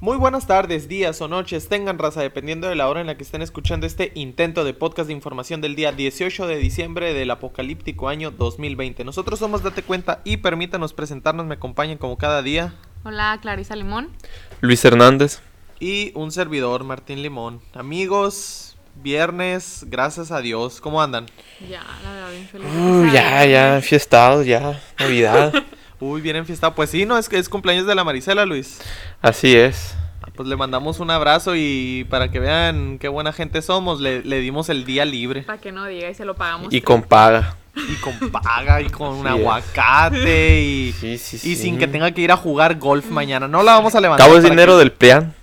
Muy 0.00 0.16
buenas 0.16 0.46
tardes, 0.46 0.86
días 0.86 1.20
o 1.22 1.26
noches, 1.26 1.68
tengan 1.68 1.98
raza, 1.98 2.20
dependiendo 2.20 2.68
de 2.68 2.76
la 2.76 2.88
hora 2.88 3.00
en 3.00 3.08
la 3.08 3.16
que 3.16 3.24
estén 3.24 3.42
escuchando 3.42 3.84
este 3.84 4.12
intento 4.14 4.62
de 4.62 4.72
podcast 4.72 5.08
de 5.08 5.12
información 5.12 5.60
del 5.60 5.74
día 5.74 5.90
18 5.90 6.46
de 6.46 6.56
diciembre 6.56 7.12
del 7.14 7.32
apocalíptico 7.32 8.08
año 8.08 8.30
2020. 8.30 9.02
Nosotros 9.02 9.40
somos 9.40 9.64
Date 9.64 9.82
Cuenta 9.82 10.20
y 10.22 10.36
permítanos 10.36 10.92
presentarnos, 10.92 11.46
me 11.46 11.54
acompañen 11.54 11.98
como 11.98 12.16
cada 12.16 12.42
día. 12.42 12.74
Hola, 13.02 13.36
Clarisa 13.42 13.74
Limón. 13.74 14.10
Luis 14.60 14.84
Hernández. 14.84 15.40
Y 15.80 16.12
un 16.14 16.30
servidor, 16.30 16.84
Martín 16.84 17.20
Limón. 17.20 17.60
Amigos, 17.74 18.76
viernes, 19.02 19.84
gracias 19.88 20.30
a 20.30 20.40
Dios, 20.40 20.80
¿cómo 20.80 21.02
andan? 21.02 21.26
Ya, 21.68 21.82
la 22.04 22.12
verdad, 22.12 22.30
bien 22.30 22.46
feliz. 22.46 22.68
Uy, 22.72 23.10
ya, 23.10 23.44
ya, 23.46 23.74
enfiestados, 23.74 24.46
ya, 24.46 24.80
Navidad. 24.96 25.52
Uy, 26.00 26.20
bien 26.20 26.36
enfiestado. 26.36 26.74
Pues 26.74 26.90
sí, 26.90 27.04
no, 27.06 27.18
es 27.18 27.28
que 27.28 27.38
es 27.38 27.48
cumpleaños 27.48 27.86
de 27.86 27.94
la 27.94 28.04
Marisela, 28.04 28.46
Luis. 28.46 28.80
Así 29.20 29.56
es. 29.56 29.94
Ah, 30.22 30.28
Pues 30.34 30.48
le 30.48 30.56
mandamos 30.56 31.00
un 31.00 31.10
abrazo 31.10 31.54
y 31.56 32.06
para 32.08 32.30
que 32.30 32.38
vean 32.38 32.98
qué 32.98 33.08
buena 33.08 33.32
gente 33.32 33.62
somos, 33.62 34.00
le, 34.00 34.22
le 34.22 34.38
dimos 34.40 34.68
el 34.68 34.84
día 34.84 35.04
libre. 35.04 35.42
Para 35.42 35.60
que 35.60 35.72
no 35.72 35.84
diga 35.86 36.08
y 36.10 36.14
se 36.14 36.24
lo 36.24 36.34
pagamos. 36.36 36.72
Y 36.72 36.80
con 36.82 37.02
paga. 37.02 37.56
Y 37.76 37.94
con 37.96 38.30
paga 38.30 38.80
y 38.80 38.88
con 38.90 39.08
un 39.14 39.26
es. 39.26 39.32
aguacate 39.32 40.60
y, 40.62 40.92
Sí, 40.92 41.18
sí, 41.18 41.36
y 41.36 41.38
sí. 41.38 41.56
sin 41.56 41.78
que 41.78 41.86
tenga 41.88 42.10
que 42.12 42.20
ir 42.20 42.32
a 42.32 42.36
jugar 42.36 42.76
golf 42.78 43.06
mañana. 43.10 43.46
No 43.48 43.62
la 43.62 43.72
vamos 43.74 43.94
a 43.94 44.00
levantar. 44.00 44.26
Cabo 44.26 44.38
es 44.38 44.44
dinero 44.44 44.72
que- 44.74 44.78
del 44.78 44.92
PEAN. 44.92 45.34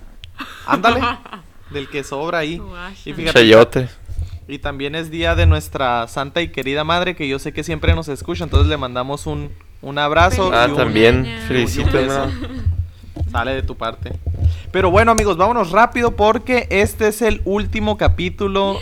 Ándale. 0.65 1.01
Del 1.71 1.89
que 1.89 2.03
sobra 2.03 2.37
ahí. 2.39 2.61
Y 3.05 3.13
fíjate. 3.13 3.39
Chayote. 3.39 3.89
Y 4.47 4.59
también 4.59 4.93
es 4.95 5.09
día 5.09 5.33
de 5.35 5.45
nuestra 5.47 6.07
santa 6.07 6.41
y 6.41 6.49
querida 6.49 6.83
madre 6.83 7.15
que 7.15 7.27
yo 7.27 7.39
sé 7.39 7.51
que 7.53 7.63
siempre 7.63 7.95
nos 7.95 8.07
escucha. 8.07 8.43
Entonces 8.43 8.67
le 8.69 8.77
mandamos 8.77 9.25
un, 9.25 9.51
un 9.85 9.97
abrazo. 9.97 10.51
Ah, 10.53 10.65
y 10.67 10.71
un- 10.71 10.77
también. 10.77 11.25
hermano. 11.99 12.31
Sale 13.31 13.53
de 13.55 13.63
tu 13.63 13.75
parte. 13.75 14.11
Pero 14.71 14.91
bueno, 14.91 15.11
amigos, 15.11 15.37
vámonos 15.37 15.71
rápido 15.71 16.15
porque 16.15 16.67
este 16.69 17.07
es 17.07 17.21
el 17.21 17.41
último 17.45 17.97
capítulo 17.97 18.77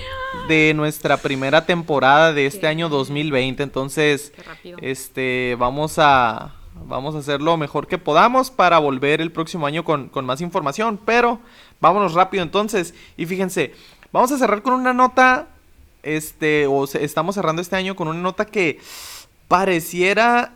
de 0.47 0.73
nuestra 0.75 1.17
primera 1.17 1.65
temporada 1.65 2.33
de 2.33 2.45
este 2.47 2.61
Qué 2.61 2.67
año 2.67 2.89
2020. 2.89 3.61
Entonces, 3.63 4.33
este, 4.81 5.55
vamos 5.59 5.95
a 5.97 6.53
vamos 6.85 7.15
a 7.15 7.19
hacer 7.19 7.41
lo 7.41 7.55
mejor 7.57 7.87
que 7.87 7.97
podamos 7.99 8.49
para 8.51 8.79
volver 8.79 9.21
el 9.21 9.31
próximo 9.31 9.65
año 9.67 9.83
con, 9.83 10.09
con 10.09 10.25
más 10.25 10.41
información. 10.41 10.99
Pero 11.05 11.39
vámonos 11.79 12.13
rápido 12.13 12.43
entonces. 12.43 12.93
Y 13.17 13.25
fíjense, 13.27 13.73
vamos 14.11 14.31
a 14.31 14.37
cerrar 14.37 14.61
con 14.61 14.73
una 14.73 14.93
nota. 14.93 15.47
Este, 16.01 16.67
o 16.67 16.85
se- 16.87 17.03
estamos 17.03 17.35
cerrando 17.35 17.61
este 17.61 17.75
año 17.75 17.95
con 17.95 18.07
una 18.07 18.19
nota 18.19 18.45
que 18.45 18.79
pareciera 19.47 20.51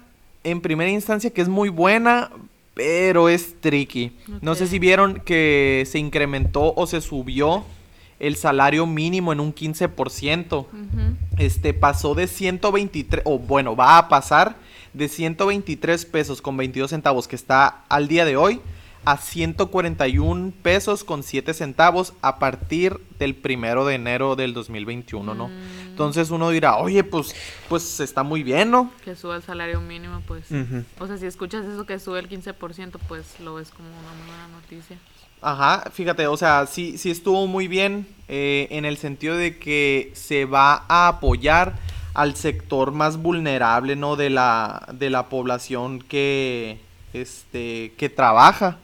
en 0.47 0.61
primera 0.61 0.89
instancia 0.89 1.29
que 1.29 1.41
es 1.41 1.49
muy 1.49 1.69
buena, 1.69 2.31
pero 2.73 3.27
es 3.27 3.59
tricky. 3.59 4.13
No 4.41 4.55
sé 4.55 4.67
si 4.67 4.79
vieron 4.79 5.19
que 5.25 5.83
se 5.87 5.99
incrementó 5.99 6.73
o 6.75 6.87
se 6.87 7.01
subió 7.01 7.65
el 8.19 8.35
salario 8.37 8.85
mínimo 8.85 9.33
en 9.33 9.41
un 9.41 9.53
15%. 9.53 10.47
Ujú. 10.51 10.67
Este 11.37 11.73
pasó 11.73 12.15
de 12.15 12.27
123, 12.27 13.23
o 13.25 13.39
bueno, 13.39 13.75
va 13.75 13.97
a 13.97 14.07
pasar 14.07 14.55
de 14.93 15.09
123 15.09 16.05
pesos 16.05 16.41
con 16.41 16.55
22 16.55 16.91
centavos 16.91 17.27
que 17.27 17.35
está 17.35 17.83
al 17.89 18.07
día 18.07 18.23
de 18.23 18.37
hoy 18.37 18.61
a 19.05 19.17
141 19.17 20.51
pesos 20.61 21.03
con 21.03 21.23
7 21.23 21.53
centavos 21.53 22.13
a 22.21 22.39
partir 22.39 22.99
del 23.19 23.35
primero 23.35 23.85
de 23.85 23.95
enero 23.95 24.35
del 24.35 24.53
2021, 24.53 25.33
¿no? 25.33 25.47
Mm. 25.47 25.51
Entonces 25.97 26.29
uno 26.29 26.51
dirá, 26.51 26.77
oye, 26.77 27.03
pues, 27.03 27.35
pues 27.67 27.99
está 28.01 28.21
muy 28.21 28.43
bien, 28.43 28.69
¿no? 28.69 28.91
Que 29.03 29.15
sube 29.15 29.35
el 29.35 29.41
salario 29.41 29.81
mínimo, 29.81 30.21
pues. 30.27 30.45
O 30.99 31.07
sea, 31.07 31.17
si 31.17 31.25
escuchas 31.25 31.65
eso 31.65 31.87
que 31.87 31.97
sube 31.97 32.19
el 32.19 32.29
15%, 32.29 32.99
pues 33.07 33.39
lo 33.39 33.55
ves 33.55 33.71
como 33.71 33.89
una 33.89 34.13
muy 34.13 34.27
buena 34.27 34.47
noticia. 34.49 34.99
Ajá, 35.41 35.89
fíjate, 35.91 36.27
o 36.27 36.37
sea, 36.37 36.67
sí, 36.67 36.99
sí 36.99 37.09
estuvo 37.09 37.47
muy 37.47 37.67
bien 37.67 38.05
eh, 38.27 38.67
en 38.69 38.85
el 38.85 38.97
sentido 38.97 39.37
de 39.37 39.57
que 39.57 40.11
se 40.13 40.45
va 40.45 40.85
a 40.87 41.07
apoyar 41.07 41.79
al 42.13 42.35
sector 42.35 42.91
más 42.91 43.17
vulnerable, 43.17 43.95
¿no? 43.95 44.15
De 44.15 44.29
la, 44.29 44.87
de 44.93 45.09
la 45.09 45.29
población 45.29 45.99
que, 45.99 46.79
este, 47.13 47.93
que 47.97 48.09
trabaja. 48.09 48.77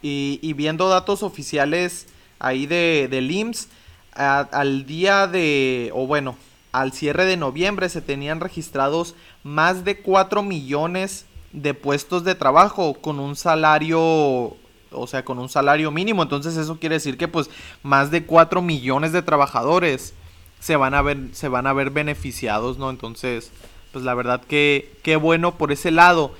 Y, 0.00 0.38
y 0.40 0.54
viendo 0.54 0.88
datos 0.88 1.22
oficiales 1.22 2.06
ahí 2.38 2.64
de, 2.64 3.08
del 3.10 3.30
IMSS, 3.30 3.68
al 4.16 4.86
día 4.86 5.26
de, 5.26 5.90
o 5.94 6.06
bueno, 6.06 6.36
al 6.72 6.92
cierre 6.92 7.24
de 7.24 7.36
noviembre 7.36 7.88
se 7.88 8.02
tenían 8.02 8.40
registrados 8.40 9.14
más 9.42 9.84
de 9.84 9.98
4 9.98 10.42
millones 10.42 11.26
de 11.52 11.72
puestos 11.72 12.24
de 12.24 12.34
trabajo 12.34 12.94
con 12.94 13.18
un 13.18 13.34
salario, 13.34 13.98
o 14.00 15.06
sea, 15.06 15.24
con 15.24 15.38
un 15.38 15.48
salario 15.48 15.90
mínimo. 15.90 16.22
Entonces 16.22 16.56
eso 16.56 16.78
quiere 16.78 16.96
decir 16.96 17.16
que 17.16 17.28
pues 17.28 17.48
más 17.82 18.10
de 18.10 18.24
4 18.24 18.60
millones 18.60 19.12
de 19.12 19.22
trabajadores 19.22 20.14
se 20.60 20.76
van 20.76 20.94
a 20.94 21.02
ver, 21.02 21.18
se 21.32 21.48
van 21.48 21.66
a 21.66 21.72
ver 21.72 21.90
beneficiados, 21.90 22.78
¿no? 22.78 22.90
Entonces, 22.90 23.52
pues 23.92 24.04
la 24.04 24.14
verdad 24.14 24.42
que 24.42 24.92
qué 25.02 25.16
bueno 25.16 25.56
por 25.56 25.72
ese 25.72 25.90
lado. 25.90 26.34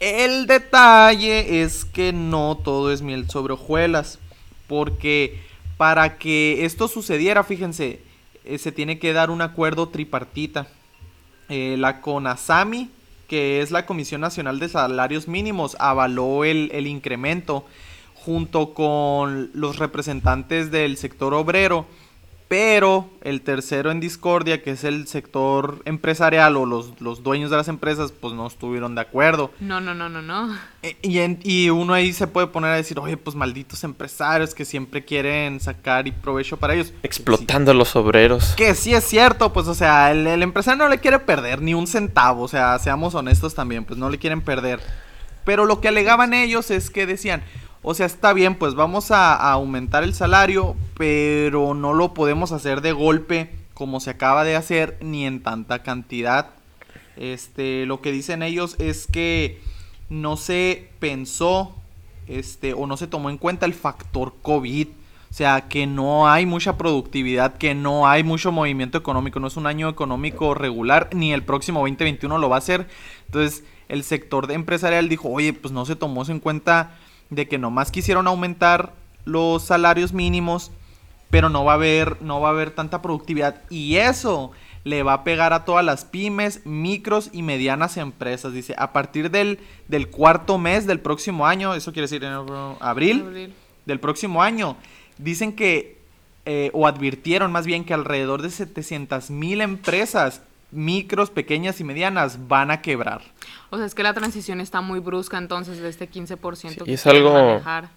El 0.00 0.46
detalle 0.46 1.62
es 1.62 1.84
que 1.84 2.12
no 2.12 2.58
todo 2.62 2.92
es 2.92 3.00
miel 3.00 3.30
sobre 3.30 3.54
hojuelas, 3.54 4.18
porque 4.66 5.40
para 5.76 6.18
que 6.18 6.64
esto 6.64 6.88
sucediera, 6.88 7.44
fíjense, 7.44 8.00
eh, 8.44 8.58
se 8.58 8.72
tiene 8.72 8.98
que 8.98 9.12
dar 9.12 9.30
un 9.30 9.42
acuerdo 9.42 9.88
tripartita. 9.88 10.68
Eh, 11.48 11.76
la 11.78 12.00
CONASAMI, 12.00 12.90
que 13.28 13.60
es 13.60 13.70
la 13.70 13.86
Comisión 13.86 14.20
Nacional 14.20 14.58
de 14.58 14.68
Salarios 14.68 15.28
Mínimos, 15.28 15.76
avaló 15.78 16.44
el, 16.44 16.70
el 16.72 16.86
incremento 16.86 17.66
junto 18.14 18.72
con 18.72 19.50
los 19.52 19.78
representantes 19.78 20.70
del 20.70 20.96
sector 20.96 21.34
obrero, 21.34 21.86
pero 22.48 23.08
el 23.22 23.40
tercero 23.40 23.90
en 23.90 24.00
discordia, 24.00 24.62
que 24.62 24.72
es 24.72 24.84
el 24.84 25.06
sector 25.08 25.80
empresarial 25.86 26.56
o 26.56 26.66
los, 26.66 27.00
los 27.00 27.22
dueños 27.22 27.50
de 27.50 27.56
las 27.56 27.68
empresas, 27.68 28.12
pues 28.12 28.34
no 28.34 28.46
estuvieron 28.46 28.94
de 28.94 29.00
acuerdo. 29.00 29.50
No, 29.60 29.80
no, 29.80 29.94
no, 29.94 30.08
no, 30.08 30.20
no. 30.22 30.54
E- 30.82 30.96
Y, 31.02 31.18
en- 31.20 31.40
y 31.42 31.70
uno 31.70 31.94
ahí 31.94 32.12
se 32.12 32.26
puede 32.26 32.46
poner 32.48 32.70
a 32.72 32.76
decir, 32.76 32.98
oye, 32.98 33.16
pues 33.16 33.34
malditos 33.34 33.82
empresarios 33.82 34.54
que 34.54 34.64
siempre 34.64 35.04
quieren 35.04 35.58
sacar 35.58 36.06
y 36.06 36.12
provecho 36.12 36.56
para 36.58 36.74
ellos. 36.74 36.92
Explotando 37.02 37.70
a 37.70 37.74
los 37.74 37.96
obreros. 37.96 38.54
Que 38.56 38.74
sí 38.74 38.94
es 38.94 39.04
cierto, 39.04 39.52
pues, 39.52 39.66
o 39.66 39.74
sea, 39.74 40.12
el, 40.12 40.26
el 40.26 40.42
empresario 40.42 40.84
no 40.84 40.88
le 40.88 40.98
quiere 40.98 41.18
perder 41.18 41.62
ni 41.62 41.72
un 41.74 41.86
centavo, 41.86 42.42
o 42.42 42.48
sea, 42.48 42.78
seamos 42.78 43.14
honestos 43.14 43.54
también, 43.54 43.84
pues 43.84 43.98
no 43.98 44.10
le 44.10 44.18
quieren 44.18 44.42
perder. 44.42 44.80
Pero 45.44 45.64
lo 45.66 45.80
que 45.80 45.88
alegaban 45.88 46.32
ellos 46.32 46.70
es 46.70 46.88
que 46.88 47.06
decían, 47.06 47.42
o 47.84 47.92
sea, 47.92 48.06
está 48.06 48.32
bien, 48.32 48.54
pues 48.54 48.74
vamos 48.74 49.10
a, 49.10 49.34
aumentar 49.34 50.04
el 50.04 50.14
salario, 50.14 50.74
pero 50.96 51.74
no 51.74 51.92
lo 51.92 52.14
podemos 52.14 52.50
hacer 52.50 52.80
de 52.80 52.92
golpe 52.92 53.50
como 53.74 54.00
se 54.00 54.10
acaba 54.10 54.42
de 54.42 54.56
hacer, 54.56 54.96
ni 55.02 55.26
en 55.26 55.42
tanta 55.42 55.82
cantidad. 55.82 56.50
Este, 57.16 57.84
lo 57.84 58.00
que 58.00 58.10
dicen 58.10 58.42
ellos 58.42 58.76
es 58.78 59.06
que 59.06 59.60
no 60.08 60.38
se 60.38 60.88
pensó, 60.98 61.74
este, 62.26 62.72
o 62.72 62.86
no 62.86 62.96
se 62.96 63.06
tomó 63.06 63.28
en 63.28 63.36
cuenta 63.36 63.66
el 63.66 63.74
factor 63.74 64.34
COVID. 64.40 64.88
O 65.30 65.36
sea, 65.36 65.68
que 65.68 65.86
no 65.86 66.28
hay 66.28 66.46
mucha 66.46 66.78
productividad, 66.78 67.58
que 67.58 67.74
no 67.74 68.06
hay 68.06 68.22
mucho 68.22 68.50
movimiento 68.50 68.96
económico, 68.96 69.40
no 69.40 69.48
es 69.48 69.56
un 69.56 69.66
año 69.66 69.90
económico 69.90 70.54
regular, 70.54 71.10
ni 71.12 71.32
el 71.34 71.42
próximo 71.42 71.80
2021 71.80 72.38
lo 72.38 72.48
va 72.48 72.56
a 72.56 72.62
ser. 72.62 72.88
Entonces, 73.26 73.64
el 73.88 74.04
sector 74.04 74.46
de 74.46 74.54
empresarial 74.54 75.08
dijo, 75.08 75.28
oye, 75.28 75.52
pues 75.52 75.72
no 75.72 75.84
se 75.84 75.96
tomó 75.96 76.24
en 76.24 76.40
cuenta 76.40 76.96
de 77.34 77.48
que 77.48 77.58
nomás 77.58 77.90
quisieron 77.90 78.26
aumentar 78.26 78.92
los 79.24 79.64
salarios 79.64 80.12
mínimos, 80.12 80.70
pero 81.30 81.48
no 81.48 81.64
va 81.64 81.72
a 81.72 81.76
haber, 81.76 82.20
no 82.22 82.40
va 82.40 82.48
a 82.48 82.52
haber 82.52 82.70
tanta 82.70 83.02
productividad. 83.02 83.62
Y 83.70 83.96
eso 83.96 84.52
le 84.84 85.02
va 85.02 85.14
a 85.14 85.24
pegar 85.24 85.52
a 85.52 85.64
todas 85.64 85.84
las 85.84 86.04
pymes, 86.04 86.64
micros 86.64 87.30
y 87.32 87.42
medianas 87.42 87.96
empresas. 87.96 88.52
Dice, 88.52 88.74
a 88.78 88.92
partir 88.92 89.30
del, 89.30 89.58
del 89.88 90.08
cuarto 90.08 90.58
mes 90.58 90.86
del 90.86 91.00
próximo 91.00 91.46
año, 91.46 91.74
eso 91.74 91.92
quiere 91.92 92.08
decir 92.08 92.24
abril, 92.24 93.22
Abril. 93.22 93.54
del 93.86 94.00
próximo 94.00 94.42
año. 94.42 94.76
Dicen 95.18 95.54
que, 95.54 95.98
eh, 96.44 96.70
o 96.74 96.86
advirtieron 96.86 97.50
más 97.50 97.64
bien 97.64 97.84
que 97.84 97.94
alrededor 97.94 98.42
de 98.42 98.50
700 98.50 99.30
mil 99.30 99.62
empresas, 99.62 100.42
micros, 100.74 101.30
pequeñas 101.30 101.80
y 101.80 101.84
medianas, 101.84 102.48
van 102.48 102.70
a 102.70 102.82
quebrar. 102.82 103.22
O 103.70 103.76
sea, 103.76 103.86
es 103.86 103.94
que 103.94 104.02
la 104.02 104.12
transición 104.14 104.60
está 104.60 104.80
muy 104.80 105.00
brusca 105.00 105.38
entonces 105.38 105.78
de 105.80 105.88
este 105.88 106.08
15% 106.08 106.68
Sí, 106.70 106.84
que 106.84 106.92
es 106.94 107.06
algo- 107.06 107.32
manejar. 107.32 107.88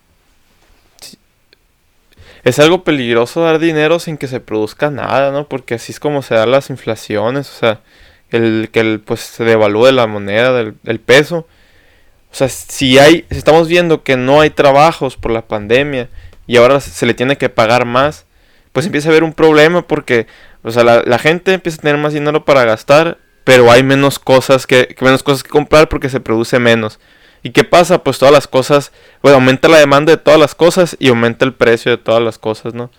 Es 2.43 2.59
algo 2.59 2.83
peligroso 2.83 3.41
dar 3.41 3.59
dinero 3.59 3.99
sin 3.99 4.17
que 4.17 4.27
se 4.27 4.39
produzca 4.39 4.89
nada, 4.89 5.31
¿no? 5.31 5.47
Porque 5.47 5.75
así 5.75 5.91
es 5.91 5.99
como 5.99 6.21
se 6.21 6.35
dan 6.35 6.51
las 6.51 6.69
inflaciones, 6.69 7.49
o 7.49 7.53
sea, 7.59 7.81
el 8.29 8.69
que 8.71 8.79
el, 8.79 8.99
pues 9.01 9.19
se 9.21 9.43
devalúe 9.43 9.91
la 9.91 10.07
moneda 10.07 10.53
del, 10.53 10.75
el 10.85 10.99
peso. 10.99 11.47
O 12.31 12.35
sea, 12.35 12.47
si 12.49 12.99
hay, 12.99 13.25
si 13.29 13.37
estamos 13.37 13.67
viendo 13.67 14.03
que 14.03 14.15
no 14.17 14.39
hay 14.41 14.49
trabajos 14.49 15.17
por 15.17 15.31
la 15.31 15.41
pandemia 15.47 16.09
y 16.45 16.57
ahora 16.57 16.79
se 16.79 17.05
le 17.05 17.13
tiene 17.13 17.37
que 17.37 17.49
pagar 17.49 17.85
más, 17.85 18.25
pues 18.77 18.85
empieza 18.85 19.09
a 19.09 19.11
haber 19.11 19.23
un 19.23 19.33
problema 19.33 19.87
porque, 19.87 20.27
o 20.61 20.69
sea, 20.69 20.83
la, 20.83 21.17
gente 21.17 21.51
empieza 21.51 21.79
a 21.79 21.81
tener 21.81 21.97
más 21.97 22.13
dinero 22.13 22.45
para 22.45 22.63
gastar, 22.63 23.17
pero 23.43 23.71
hay 23.71 23.81
menos 23.81 24.19
cosas 24.19 24.67
que, 24.67 24.95
menos 25.01 25.23
cosas 25.23 25.41
que 25.41 25.49
comprar 25.49 25.89
porque 25.89 26.09
se 26.09 26.19
produce 26.19 26.59
menos. 26.59 26.99
¿Y 27.41 27.49
qué 27.49 27.63
pasa? 27.63 28.03
Pues 28.03 28.19
todas 28.19 28.31
las 28.31 28.47
cosas, 28.47 28.91
bueno, 29.23 29.37
aumenta 29.37 29.67
la 29.67 29.79
demanda 29.79 30.11
de 30.11 30.19
todas 30.19 30.39
las 30.39 30.53
cosas 30.53 30.95
y 30.99 31.07
aumenta 31.07 31.43
el 31.43 31.55
precio 31.55 31.89
de 31.89 31.97
todas 31.97 32.21
las 32.21 32.37
cosas, 32.37 32.75
¿no? 32.75 32.91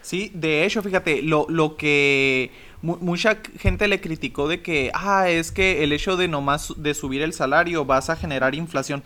Sí, 0.00 0.32
de 0.32 0.64
hecho, 0.64 0.82
fíjate, 0.82 1.20
lo, 1.20 1.44
lo 1.50 1.76
que 1.76 2.50
mucha 2.80 3.36
gente 3.58 3.86
le 3.86 4.00
criticó 4.00 4.48
de 4.48 4.62
que, 4.62 4.90
ah, 4.94 5.28
es 5.28 5.52
que 5.52 5.84
el 5.84 5.92
hecho 5.92 6.16
de 6.16 6.28
nomás 6.28 6.72
de 6.78 6.94
subir 6.94 7.20
el 7.20 7.34
salario 7.34 7.84
vas 7.84 8.08
a 8.08 8.16
generar 8.16 8.54
inflación. 8.54 9.02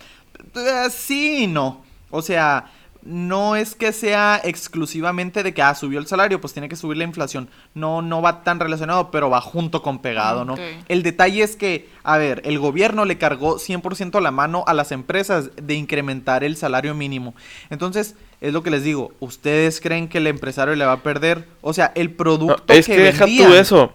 Sí 0.89 1.47
no. 1.47 1.83
O 2.11 2.21
sea, 2.21 2.71
no 3.05 3.55
es 3.55 3.75
que 3.75 3.91
sea 3.91 4.39
exclusivamente 4.43 5.43
de 5.43 5.53
que 5.53 5.61
ah, 5.61 5.75
subió 5.75 5.99
el 5.99 6.07
salario, 6.07 6.39
pues 6.39 6.53
tiene 6.53 6.69
que 6.69 6.75
subir 6.75 6.97
la 6.97 7.03
inflación. 7.03 7.49
No, 7.73 8.01
no 8.01 8.21
va 8.21 8.43
tan 8.43 8.59
relacionado, 8.59 9.11
pero 9.11 9.29
va 9.29 9.41
junto 9.41 9.81
con 9.81 9.99
pegado, 9.99 10.45
¿no? 10.45 10.55
El 10.87 11.03
detalle 11.03 11.43
es 11.43 11.55
que, 11.55 11.89
a 12.03 12.17
ver, 12.17 12.41
el 12.45 12.59
gobierno 12.59 13.03
le 13.05 13.17
cargó 13.17 13.57
100% 13.57 14.21
la 14.21 14.31
mano 14.31 14.63
a 14.67 14.73
las 14.73 14.91
empresas 14.91 15.49
de 15.61 15.73
incrementar 15.73 16.43
el 16.43 16.55
salario 16.55 16.95
mínimo. 16.95 17.35
Entonces, 17.69 18.15
es 18.39 18.53
lo 18.53 18.63
que 18.63 18.71
les 18.71 18.83
digo, 18.83 19.13
¿ustedes 19.19 19.81
creen 19.81 20.07
que 20.07 20.19
el 20.19 20.27
empresario 20.27 20.75
le 20.75 20.85
va 20.85 20.93
a 20.93 21.03
perder? 21.03 21.45
O 21.61 21.73
sea, 21.73 21.91
el 21.95 22.11
producto 22.11 22.73
es 22.73 22.85
que, 22.85 22.97
deja 22.97 23.25
tú 23.25 23.53
eso. 23.53 23.93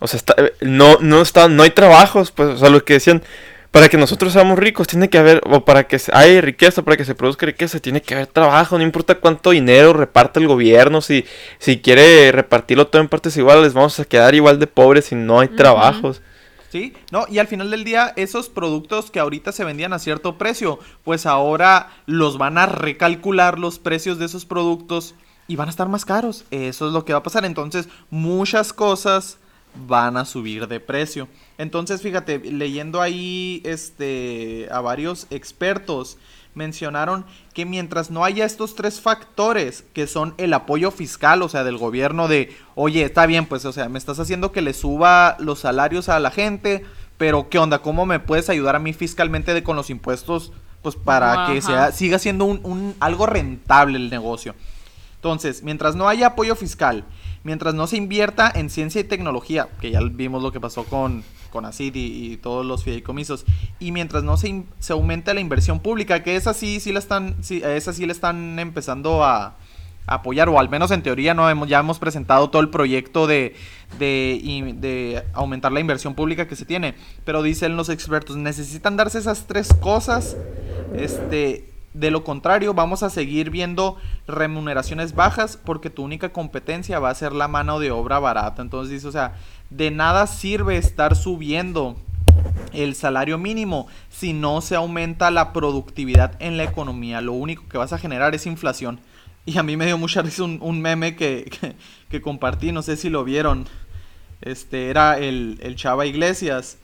O 0.00 0.06
sea, 0.06 0.18
está, 0.18 0.34
no, 0.60 0.98
no, 1.00 1.22
está, 1.22 1.48
no 1.48 1.62
hay 1.62 1.70
trabajos, 1.70 2.30
pues, 2.30 2.48
o 2.50 2.58
sea, 2.58 2.68
lo 2.68 2.84
que 2.84 2.94
decían, 2.94 3.22
para 3.74 3.88
que 3.88 3.96
nosotros 3.96 4.32
seamos 4.32 4.56
ricos 4.56 4.86
tiene 4.86 5.10
que 5.10 5.18
haber, 5.18 5.40
o 5.50 5.64
para 5.64 5.88
que 5.88 6.00
haya 6.12 6.40
riqueza, 6.40 6.82
para 6.82 6.96
que 6.96 7.04
se 7.04 7.16
produzca 7.16 7.44
riqueza, 7.44 7.80
tiene 7.80 8.00
que 8.00 8.14
haber 8.14 8.28
trabajo, 8.28 8.78
no 8.78 8.84
importa 8.84 9.16
cuánto 9.16 9.50
dinero 9.50 9.92
reparte 9.92 10.38
el 10.38 10.46
gobierno, 10.46 11.00
si, 11.00 11.24
si 11.58 11.80
quiere 11.80 12.30
repartirlo 12.30 12.86
todo 12.86 13.02
en 13.02 13.08
partes 13.08 13.36
iguales, 13.36 13.74
vamos 13.74 13.98
a 13.98 14.04
quedar 14.04 14.32
igual 14.36 14.60
de 14.60 14.68
pobres 14.68 15.06
si 15.06 15.16
no 15.16 15.40
hay 15.40 15.48
trabajos. 15.48 16.22
Sí, 16.70 16.92
no, 17.10 17.26
y 17.28 17.38
al 17.38 17.48
final 17.48 17.68
del 17.72 17.82
día, 17.82 18.12
esos 18.14 18.48
productos 18.48 19.10
que 19.10 19.18
ahorita 19.18 19.50
se 19.50 19.64
vendían 19.64 19.92
a 19.92 19.98
cierto 19.98 20.38
precio, 20.38 20.78
pues 21.02 21.26
ahora 21.26 21.90
los 22.06 22.38
van 22.38 22.58
a 22.58 22.66
recalcular 22.66 23.58
los 23.58 23.80
precios 23.80 24.20
de 24.20 24.26
esos 24.26 24.44
productos 24.44 25.16
y 25.48 25.56
van 25.56 25.66
a 25.66 25.70
estar 25.72 25.88
más 25.88 26.04
caros. 26.04 26.44
Eso 26.52 26.86
es 26.86 26.92
lo 26.92 27.04
que 27.04 27.12
va 27.12 27.18
a 27.18 27.22
pasar. 27.24 27.44
Entonces, 27.44 27.88
muchas 28.08 28.72
cosas 28.72 29.38
van 29.74 30.16
a 30.16 30.24
subir 30.24 30.68
de 30.68 30.80
precio. 30.80 31.28
Entonces, 31.58 32.02
fíjate, 32.02 32.38
leyendo 32.38 33.00
ahí 33.00 33.60
este 33.64 34.68
a 34.70 34.80
varios 34.80 35.26
expertos 35.30 36.18
mencionaron 36.54 37.26
que 37.52 37.64
mientras 37.64 38.10
no 38.10 38.24
haya 38.24 38.44
estos 38.44 38.74
tres 38.74 39.00
factores, 39.00 39.84
que 39.92 40.06
son 40.06 40.34
el 40.38 40.54
apoyo 40.54 40.90
fiscal, 40.90 41.42
o 41.42 41.48
sea, 41.48 41.64
del 41.64 41.78
gobierno 41.78 42.28
de, 42.28 42.56
oye, 42.74 43.04
está 43.04 43.26
bien, 43.26 43.46
pues, 43.46 43.64
o 43.64 43.72
sea, 43.72 43.88
me 43.88 43.98
estás 43.98 44.20
haciendo 44.20 44.52
que 44.52 44.62
le 44.62 44.72
suba 44.72 45.36
los 45.40 45.60
salarios 45.60 46.08
a 46.08 46.20
la 46.20 46.30
gente, 46.30 46.84
pero 47.18 47.48
¿qué 47.48 47.58
onda? 47.58 47.80
¿Cómo 47.80 48.06
me 48.06 48.20
puedes 48.20 48.48
ayudar 48.50 48.76
a 48.76 48.80
mí 48.80 48.92
fiscalmente 48.92 49.54
de 49.54 49.62
con 49.62 49.76
los 49.76 49.90
impuestos? 49.90 50.52
Pues 50.82 50.96
para 50.96 51.46
que 51.46 51.62
sea, 51.62 51.92
siga 51.92 52.18
siendo 52.18 52.44
un, 52.44 52.60
un, 52.62 52.94
algo 53.00 53.26
rentable 53.26 53.96
el 53.96 54.10
negocio. 54.10 54.54
Entonces, 55.16 55.62
mientras 55.62 55.96
no 55.96 56.08
haya 56.08 56.28
apoyo 56.28 56.54
fiscal, 56.54 57.04
mientras 57.44 57.74
no 57.74 57.86
se 57.86 57.96
invierta 57.96 58.50
en 58.52 58.70
ciencia 58.70 59.00
y 59.00 59.04
tecnología, 59.04 59.68
que 59.80 59.90
ya 59.90 60.00
vimos 60.00 60.42
lo 60.42 60.50
que 60.50 60.60
pasó 60.60 60.84
con, 60.84 61.22
con 61.50 61.64
ACID 61.64 61.94
y, 61.94 62.36
todos 62.38 62.66
los 62.66 62.82
fideicomisos, 62.82 63.44
y 63.78 63.92
mientras 63.92 64.24
no 64.24 64.36
se, 64.36 64.64
se 64.80 64.92
aumente 64.92 65.32
la 65.32 65.40
inversión 65.40 65.78
pública, 65.78 66.22
que 66.22 66.36
esa 66.36 66.54
sí, 66.54 66.80
sí 66.80 66.92
la 66.92 66.98
están, 66.98 67.36
sí, 67.42 67.62
esa 67.64 67.92
sí 67.92 68.06
le 68.06 68.12
están 68.12 68.58
empezando 68.58 69.22
a, 69.22 69.56
apoyar, 70.06 70.48
o 70.48 70.58
al 70.58 70.68
menos 70.68 70.90
en 70.90 71.02
teoría 71.02 71.34
no 71.34 71.48
hemos, 71.48 71.68
ya 71.68 71.78
hemos 71.78 71.98
presentado 71.98 72.50
todo 72.50 72.60
el 72.60 72.68
proyecto 72.68 73.26
de, 73.26 73.56
de, 73.98 74.74
de, 74.76 75.24
aumentar 75.32 75.72
la 75.72 75.80
inversión 75.80 76.14
pública 76.14 76.46
que 76.46 76.56
se 76.56 76.66
tiene. 76.66 76.94
Pero 77.24 77.42
dicen 77.42 77.76
los 77.76 77.88
expertos, 77.88 78.36
necesitan 78.36 78.96
darse 78.96 79.18
esas 79.18 79.46
tres 79.46 79.72
cosas. 79.72 80.36
Este, 80.94 81.73
de 81.94 82.10
lo 82.10 82.24
contrario, 82.24 82.74
vamos 82.74 83.04
a 83.04 83.08
seguir 83.08 83.50
viendo 83.50 83.96
remuneraciones 84.26 85.14
bajas 85.14 85.56
porque 85.56 85.90
tu 85.90 86.02
única 86.02 86.32
competencia 86.32 86.98
va 86.98 87.10
a 87.10 87.14
ser 87.14 87.32
la 87.32 87.48
mano 87.48 87.78
de 87.78 87.92
obra 87.92 88.18
barata. 88.18 88.60
Entonces 88.62 88.90
dice, 88.90 89.06
o 89.06 89.12
sea, 89.12 89.36
de 89.70 89.92
nada 89.92 90.26
sirve 90.26 90.76
estar 90.76 91.14
subiendo 91.14 91.96
el 92.72 92.96
salario 92.96 93.38
mínimo 93.38 93.86
si 94.10 94.32
no 94.32 94.60
se 94.60 94.74
aumenta 94.74 95.30
la 95.30 95.52
productividad 95.52 96.34
en 96.40 96.56
la 96.56 96.64
economía. 96.64 97.20
Lo 97.20 97.32
único 97.32 97.68
que 97.68 97.78
vas 97.78 97.92
a 97.92 97.98
generar 97.98 98.34
es 98.34 98.46
inflación. 98.46 98.98
Y 99.46 99.58
a 99.58 99.62
mí 99.62 99.76
me 99.76 99.86
dio 99.86 99.96
mucha 99.96 100.20
risa 100.20 100.42
un, 100.42 100.80
meme 100.80 101.14
que, 101.14 101.50
que, 102.10 102.20
compartí, 102.20 102.72
no 102.72 102.82
sé 102.82 102.96
si 102.96 103.08
lo 103.08 103.22
vieron. 103.22 103.66
Este 104.40 104.90
era 104.90 105.18
el, 105.18 105.60
el 105.62 105.76
Chava 105.76 106.06
Iglesias 106.06 106.78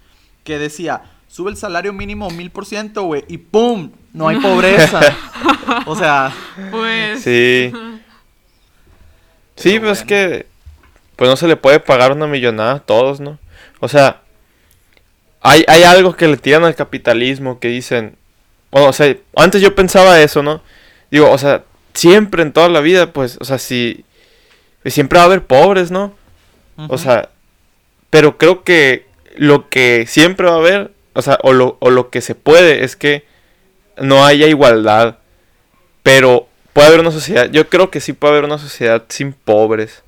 que 0.44 0.58
decía, 0.58 1.02
sube 1.30 1.50
el 1.50 1.56
salario 1.56 1.92
mínimo 1.92 2.28
mil 2.30 2.50
por 2.50 2.66
ciento, 2.66 3.04
güey, 3.04 3.24
y 3.28 3.38
¡pum! 3.38 3.92
No 4.12 4.28
hay 4.28 4.38
pobreza. 4.40 5.00
o 5.86 5.94
sea. 5.94 6.34
Pues. 6.70 7.22
Sí. 7.22 7.72
Sí, 9.54 9.78
pues 9.78 10.00
es 10.00 10.04
que. 10.04 10.46
Pues 11.14 11.30
no 11.30 11.36
se 11.36 11.46
le 11.46 11.56
puede 11.56 11.80
pagar 11.80 12.12
una 12.12 12.26
millonada 12.26 12.74
a 12.74 12.80
todos, 12.80 13.20
¿no? 13.20 13.38
O 13.78 13.88
sea. 13.88 14.22
Hay, 15.42 15.64
hay 15.68 15.84
algo 15.84 16.16
que 16.16 16.28
le 16.28 16.36
tiran 16.36 16.64
al 16.64 16.74
capitalismo 16.74 17.60
que 17.60 17.68
dicen. 17.68 18.16
Bueno, 18.70 18.88
o 18.88 18.92
sea, 18.92 19.16
antes 19.36 19.62
yo 19.62 19.74
pensaba 19.74 20.20
eso, 20.20 20.42
¿no? 20.42 20.62
Digo, 21.10 21.30
o 21.30 21.38
sea, 21.38 21.64
siempre 21.94 22.42
en 22.42 22.52
toda 22.52 22.68
la 22.68 22.80
vida, 22.80 23.12
pues, 23.12 23.38
o 23.40 23.44
sea, 23.44 23.58
si. 23.58 24.04
Siempre 24.84 25.18
va 25.18 25.24
a 25.24 25.26
haber 25.26 25.46
pobres, 25.46 25.90
¿no? 25.90 26.14
O 26.88 26.98
sea. 26.98 27.28
Pero 28.08 28.38
creo 28.38 28.64
que 28.64 29.06
lo 29.36 29.68
que 29.68 30.06
siempre 30.08 30.46
va 30.46 30.54
a 30.54 30.58
haber 30.58 30.90
o 31.14 31.22
sea, 31.22 31.38
o 31.42 31.52
lo, 31.52 31.76
o 31.80 31.90
lo 31.90 32.10
que 32.10 32.20
se 32.20 32.34
puede 32.34 32.84
es 32.84 32.96
que 32.96 33.26
no 34.00 34.24
haya 34.24 34.46
igualdad, 34.46 35.18
pero 36.02 36.48
puede 36.72 36.88
haber 36.88 37.00
una 37.00 37.10
sociedad, 37.10 37.50
yo 37.50 37.68
creo 37.68 37.90
que 37.90 38.00
sí 38.00 38.12
puede 38.12 38.34
haber 38.34 38.44
una 38.44 38.58
sociedad 38.58 39.04
sin 39.08 39.32
pobres. 39.32 40.02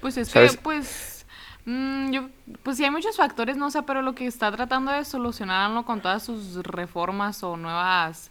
Pues 0.00 0.16
es 0.16 0.30
que, 0.30 0.50
pues, 0.62 1.26
mm, 1.66 2.10
yo, 2.10 2.28
pues 2.62 2.78
sí 2.78 2.84
hay 2.84 2.90
muchos 2.90 3.16
factores, 3.16 3.56
no 3.56 3.70
sé, 3.70 3.82
pero 3.82 4.02
lo 4.02 4.14
que 4.14 4.26
está 4.26 4.50
tratando 4.50 4.92
de 4.92 5.04
solucionarlo 5.04 5.84
con 5.84 6.00
todas 6.00 6.24
sus 6.24 6.56
reformas 6.62 7.42
o 7.42 7.56
nuevas, 7.56 8.30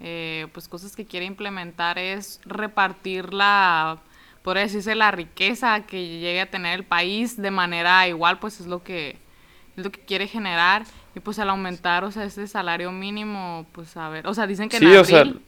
eh, 0.00 0.46
pues 0.54 0.66
cosas 0.66 0.96
que 0.96 1.04
quiere 1.04 1.26
implementar 1.26 1.98
es 1.98 2.40
repartir 2.46 3.34
la, 3.34 3.98
por 4.42 4.56
decirse, 4.56 4.94
la 4.94 5.10
riqueza 5.10 5.82
que 5.82 6.18
llegue 6.18 6.40
a 6.40 6.50
tener 6.50 6.78
el 6.78 6.84
país 6.84 7.36
de 7.36 7.50
manera 7.50 8.08
igual, 8.08 8.38
pues 8.38 8.60
es 8.60 8.66
lo 8.66 8.82
que, 8.82 9.18
es 9.76 9.84
lo 9.84 9.92
que 9.92 10.00
quiere 10.00 10.26
generar. 10.26 10.84
Y 11.14 11.20
pues 11.20 11.38
al 11.38 11.50
aumentar, 11.50 12.04
o 12.04 12.10
sea, 12.10 12.24
ese 12.24 12.46
salario 12.46 12.92
mínimo, 12.92 13.66
pues 13.72 13.96
a 13.96 14.08
ver, 14.08 14.26
o 14.26 14.34
sea, 14.34 14.46
dicen 14.46 14.68
que 14.68 14.76
en 14.76 14.86
abril... 14.86 15.42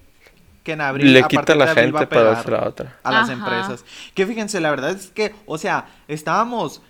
que 0.65 0.73
en 0.73 0.81
abril 0.81 1.13
le 1.13 1.23
quita 1.25 1.55
la 1.55 1.75
gente 1.75 2.07
para 2.07 2.33
hacer 2.33 2.55
otra. 2.55 2.97
A 3.03 3.13
las 3.13 3.29
empresas. 3.29 3.85
Que 4.15 4.27
fíjense, 4.27 4.61
la 4.61 4.71
verdad 4.71 4.91
es 4.91 5.09
que, 5.09 5.35
o 5.47 5.59
sea, 5.59 5.87
estábamos 6.09 6.83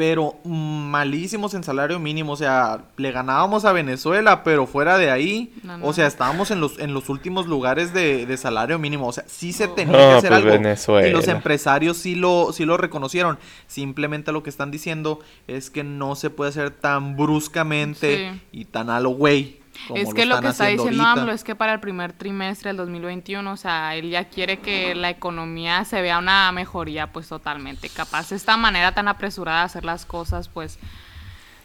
pero 0.00 0.36
malísimos 0.44 1.52
en 1.52 1.62
salario 1.62 1.98
mínimo, 1.98 2.32
o 2.32 2.36
sea, 2.36 2.84
le 2.96 3.12
ganábamos 3.12 3.66
a 3.66 3.72
Venezuela, 3.72 4.42
pero 4.42 4.66
fuera 4.66 4.96
de 4.96 5.10
ahí, 5.10 5.52
o 5.82 5.92
sea, 5.92 6.06
estábamos 6.06 6.50
en 6.50 6.58
los 6.58 6.78
en 6.78 6.94
los 6.94 7.10
últimos 7.10 7.46
lugares 7.46 7.92
de, 7.92 8.34
salario 8.38 8.78
mínimo, 8.78 9.08
o 9.08 9.12
sea, 9.12 9.24
sí 9.26 9.52
se 9.52 9.68
tenía 9.68 9.98
que 9.98 10.12
hacer 10.14 10.30
pues 10.30 10.88
algo 10.88 11.06
y 11.06 11.10
los 11.10 11.28
empresarios 11.28 11.98
sí 11.98 12.14
lo 12.14 12.50
sí 12.54 12.64
lo 12.64 12.78
reconocieron. 12.78 13.38
Simplemente 13.66 14.32
lo 14.32 14.42
que 14.42 14.48
están 14.48 14.70
diciendo 14.70 15.20
es 15.46 15.68
que 15.68 15.84
no 15.84 16.16
se 16.16 16.30
puede 16.30 16.48
hacer 16.48 16.70
tan 16.70 17.18
bruscamente 17.18 18.40
y 18.52 18.64
tan 18.64 18.88
a 18.88 19.00
lo 19.00 19.10
güey 19.10 19.59
es 19.94 20.14
que 20.14 20.26
lo, 20.26 20.40
que 20.40 20.48
está 20.48 20.66
diciendo 20.66 21.04
AMLO 21.04 21.32
es 21.32 21.44
que 21.44 21.54
para 21.54 21.72
el 21.72 21.80
primer 21.80 22.12
trimestre 22.12 22.70
del 22.70 22.76
2021, 22.78 23.50
o 23.50 23.56
sea, 23.56 23.94
él 23.96 24.10
ya 24.10 24.24
quiere 24.24 24.58
que 24.58 24.94
la 24.94 25.10
economía 25.10 25.84
se 25.84 26.00
vea 26.02 26.18
una 26.18 26.50
mejoría, 26.52 27.12
pues 27.12 27.28
totalmente. 27.28 27.88
Capaz 27.88 28.32
esta 28.32 28.56
manera 28.56 28.94
tan 28.94 29.08
apresurada 29.08 29.60
de 29.60 29.64
hacer 29.66 29.84
las 29.84 30.04
cosas, 30.04 30.48
pues. 30.48 30.78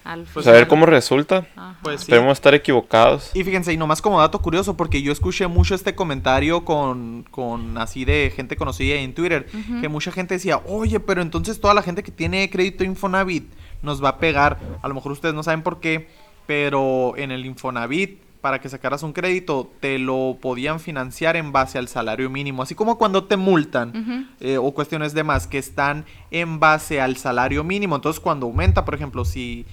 Al 0.03 0.25
pues 0.31 0.45
a 0.45 0.51
ver 0.51 0.67
cómo 0.67 0.85
resulta. 0.85 1.47
Pues 1.81 2.01
Esperemos 2.01 2.33
estar 2.33 2.53
equivocados. 2.53 3.31
Y 3.33 3.43
fíjense, 3.43 3.73
y 3.73 3.77
nomás 3.77 4.03
como 4.03 4.19
dato 4.19 4.39
curioso, 4.39 4.77
porque 4.77 5.01
yo 5.01 5.11
escuché 5.11 5.47
mucho 5.47 5.73
este 5.73 5.95
comentario 5.95 6.63
con, 6.63 7.25
con 7.31 7.79
así 7.79 8.05
de 8.05 8.31
gente 8.35 8.55
conocida 8.55 8.97
en 8.97 9.15
Twitter, 9.15 9.47
que 9.81 9.89
mucha 9.89 10.11
gente 10.11 10.35
decía, 10.35 10.61
oye, 10.67 10.99
pero 10.99 11.23
entonces 11.23 11.59
toda 11.59 11.73
la 11.73 11.81
gente 11.81 12.03
que 12.03 12.11
tiene 12.11 12.47
crédito 12.51 12.83
Infonavit 12.83 13.51
nos 13.81 14.03
va 14.03 14.09
a 14.09 14.17
pegar. 14.19 14.59
A 14.83 14.87
lo 14.87 14.93
mejor 14.93 15.11
ustedes 15.11 15.33
no 15.33 15.41
saben 15.41 15.63
por 15.63 15.79
qué 15.79 16.07
pero 16.45 17.13
en 17.17 17.31
el 17.31 17.45
Infonavit 17.45 18.19
para 18.41 18.61
que 18.61 18.69
sacaras 18.69 19.01
un 19.01 19.11
crédito 19.11 19.71
te 19.79 19.97
lo 19.97 20.37
podían 20.39 20.79
financiar 20.79 21.35
en 21.35 21.51
base 21.51 21.79
al 21.79 21.87
salario 21.87 22.29
mínimo, 22.29 22.61
así 22.61 22.75
como 22.75 22.97
cuando 22.99 23.23
te 23.23 23.37
multan 23.37 24.29
eh, 24.39 24.59
o 24.59 24.71
cuestiones 24.71 25.15
de 25.15 25.23
más 25.23 25.47
que 25.47 25.57
están 25.57 26.05
en 26.29 26.59
base 26.59 27.01
al 27.01 27.17
salario 27.17 27.63
mínimo. 27.63 27.95
Entonces 27.95 28.19
cuando 28.19 28.45
aumenta, 28.45 28.85
por 28.85 28.93
ejemplo, 28.93 29.25
si 29.25 29.65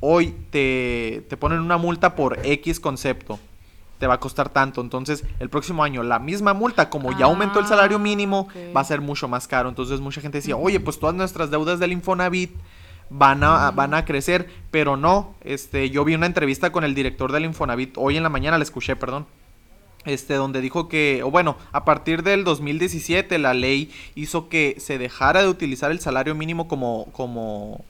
hoy 0.00 0.34
te, 0.50 1.26
te 1.28 1.36
ponen 1.36 1.60
una 1.60 1.76
multa 1.76 2.16
por 2.16 2.38
X 2.42 2.80
concepto, 2.80 3.38
te 3.98 4.06
va 4.06 4.14
a 4.14 4.20
costar 4.20 4.48
tanto. 4.48 4.80
Entonces, 4.80 5.24
el 5.38 5.48
próximo 5.48 5.84
año, 5.84 6.02
la 6.02 6.18
misma 6.18 6.52
multa, 6.54 6.90
como 6.90 7.16
ya 7.16 7.26
aumentó 7.26 7.60
el 7.60 7.66
salario 7.66 7.96
ah, 7.96 8.00
mínimo, 8.00 8.48
va 8.76 8.80
a 8.80 8.84
ser 8.84 9.00
mucho 9.00 9.28
más 9.28 9.46
caro. 9.48 9.68
Entonces, 9.68 10.00
mucha 10.00 10.20
gente 10.20 10.38
decía, 10.38 10.56
oye, 10.56 10.80
pues 10.80 10.98
todas 10.98 11.14
nuestras 11.14 11.50
deudas 11.50 11.78
del 11.78 11.92
Infonavit 11.92 12.50
van 13.10 13.44
a, 13.44 13.70
van 13.70 13.94
a 13.94 14.04
crecer, 14.04 14.48
pero 14.70 14.96
no, 14.96 15.34
este, 15.42 15.90
yo 15.90 16.04
vi 16.04 16.14
una 16.14 16.26
entrevista 16.26 16.72
con 16.72 16.84
el 16.84 16.94
director 16.94 17.32
del 17.32 17.44
Infonavit, 17.44 17.96
hoy 17.96 18.16
en 18.16 18.22
la 18.22 18.28
mañana 18.28 18.58
la 18.58 18.64
escuché, 18.64 18.96
perdón, 18.96 19.26
este, 20.04 20.34
donde 20.34 20.60
dijo 20.60 20.88
que, 20.88 21.22
o 21.22 21.30
bueno, 21.30 21.56
a 21.72 21.84
partir 21.84 22.22
del 22.22 22.44
2017 22.44 23.38
la 23.38 23.54
ley 23.54 23.90
hizo 24.14 24.48
que 24.48 24.76
se 24.78 24.98
dejara 24.98 25.42
de 25.42 25.48
utilizar 25.48 25.90
el 25.90 26.00
salario 26.00 26.34
mínimo 26.34 26.68
como, 26.68 27.06
como, 27.12 27.84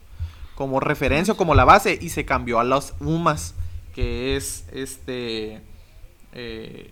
como 0.54 0.80
referencia 0.80 1.35
o 1.35 1.37
como 1.37 1.54
la 1.54 1.64
base 1.64 1.99
y 2.00 2.11
se 2.11 2.25
cambió 2.25 2.61
a 2.61 2.64
las 2.64 2.94
UMAS, 3.00 3.54
que 3.94 4.37
es, 4.37 4.66
este, 4.73 5.61
eh, 6.33 6.90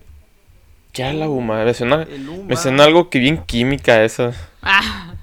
ya 0.95 1.13
la 1.15 1.29
UMA, 1.29 1.65
me 1.65 1.75
suena, 1.75 2.07
me 2.47 2.83
algo 2.83 3.09
que 3.09 3.19
bien 3.19 3.43
química 3.45 4.05
eso. 4.05 4.33
Ah. 4.61 5.15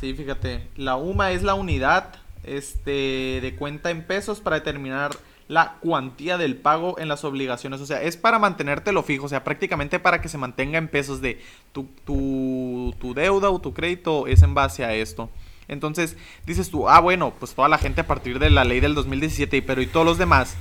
Sí, 0.00 0.14
fíjate, 0.14 0.68
la 0.76 0.96
UMA 0.96 1.32
es 1.32 1.42
la 1.42 1.54
unidad 1.54 2.14
este, 2.56 3.40
de 3.40 3.54
cuenta 3.56 3.90
en 3.90 4.06
pesos 4.06 4.40
para 4.40 4.56
determinar 4.56 5.12
la 5.48 5.76
cuantía 5.80 6.36
del 6.36 6.56
pago 6.56 6.98
en 6.98 7.08
las 7.08 7.24
obligaciones. 7.24 7.80
O 7.80 7.86
sea, 7.86 8.02
es 8.02 8.16
para 8.16 8.38
mantenértelo 8.38 9.02
fijo, 9.02 9.26
o 9.26 9.28
sea, 9.28 9.44
prácticamente 9.44 9.98
para 9.98 10.20
que 10.20 10.28
se 10.28 10.38
mantenga 10.38 10.78
en 10.78 10.88
pesos 10.88 11.20
de 11.20 11.40
tu, 11.72 11.88
tu, 12.04 12.94
tu 13.00 13.14
deuda 13.14 13.50
o 13.50 13.60
tu 13.60 13.72
crédito 13.72 14.26
es 14.26 14.42
en 14.42 14.54
base 14.54 14.84
a 14.84 14.94
esto. 14.94 15.30
Entonces, 15.66 16.16
dices 16.46 16.70
tú, 16.70 16.88
ah, 16.88 17.00
bueno, 17.00 17.34
pues 17.38 17.54
toda 17.54 17.68
la 17.68 17.78
gente 17.78 18.02
a 18.02 18.06
partir 18.06 18.38
de 18.38 18.50
la 18.50 18.64
ley 18.64 18.80
del 18.80 18.94
2017, 18.94 19.62
pero 19.62 19.82
¿y 19.82 19.86
todos 19.86 20.06
los 20.06 20.18
demás? 20.18 20.56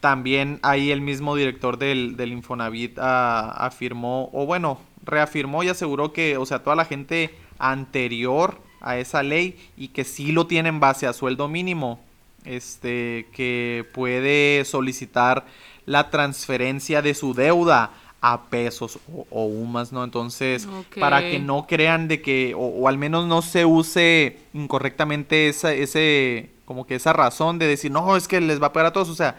También 0.00 0.60
ahí 0.62 0.90
el 0.90 1.00
mismo 1.00 1.34
director 1.34 1.78
del, 1.78 2.16
del 2.16 2.32
Infonavit 2.32 2.98
ah, 2.98 3.50
afirmó, 3.56 4.30
o 4.32 4.46
bueno, 4.46 4.80
reafirmó 5.04 5.62
y 5.62 5.68
aseguró 5.68 6.12
que, 6.12 6.36
o 6.36 6.46
sea, 6.46 6.62
toda 6.62 6.76
la 6.76 6.84
gente 6.84 7.34
anterior 7.58 8.60
a 8.80 8.98
esa 8.98 9.22
ley 9.22 9.58
y 9.76 9.88
que 9.88 10.04
sí 10.04 10.32
lo 10.32 10.46
tiene 10.46 10.68
en 10.68 10.80
base 10.80 11.06
a 11.06 11.12
sueldo 11.12 11.48
mínimo, 11.48 12.00
este, 12.44 13.26
que 13.32 13.86
puede 13.92 14.64
solicitar 14.64 15.46
la 15.86 16.10
transferencia 16.10 17.02
de 17.02 17.14
su 17.14 17.34
deuda 17.34 17.90
a 18.20 18.44
pesos 18.44 18.98
o, 19.30 19.44
UMAS, 19.44 19.92
¿no? 19.92 20.02
Entonces, 20.02 20.68
para 20.98 21.20
que 21.20 21.38
no 21.38 21.66
crean 21.66 22.08
de 22.08 22.20
que, 22.20 22.54
o, 22.56 22.88
al 22.88 22.98
menos 22.98 23.26
no 23.26 23.42
se 23.42 23.64
use 23.64 24.38
incorrectamente 24.52 25.48
esa, 25.48 25.72
ese, 25.72 26.50
como 26.64 26.86
que 26.86 26.96
esa 26.96 27.12
razón 27.12 27.58
de 27.58 27.66
decir, 27.66 27.90
no, 27.90 28.16
es 28.16 28.26
que 28.26 28.40
les 28.40 28.60
va 28.60 28.68
a 28.68 28.72
pagar 28.72 28.86
a 28.86 28.92
todos, 28.92 29.08
o 29.08 29.14
sea, 29.14 29.36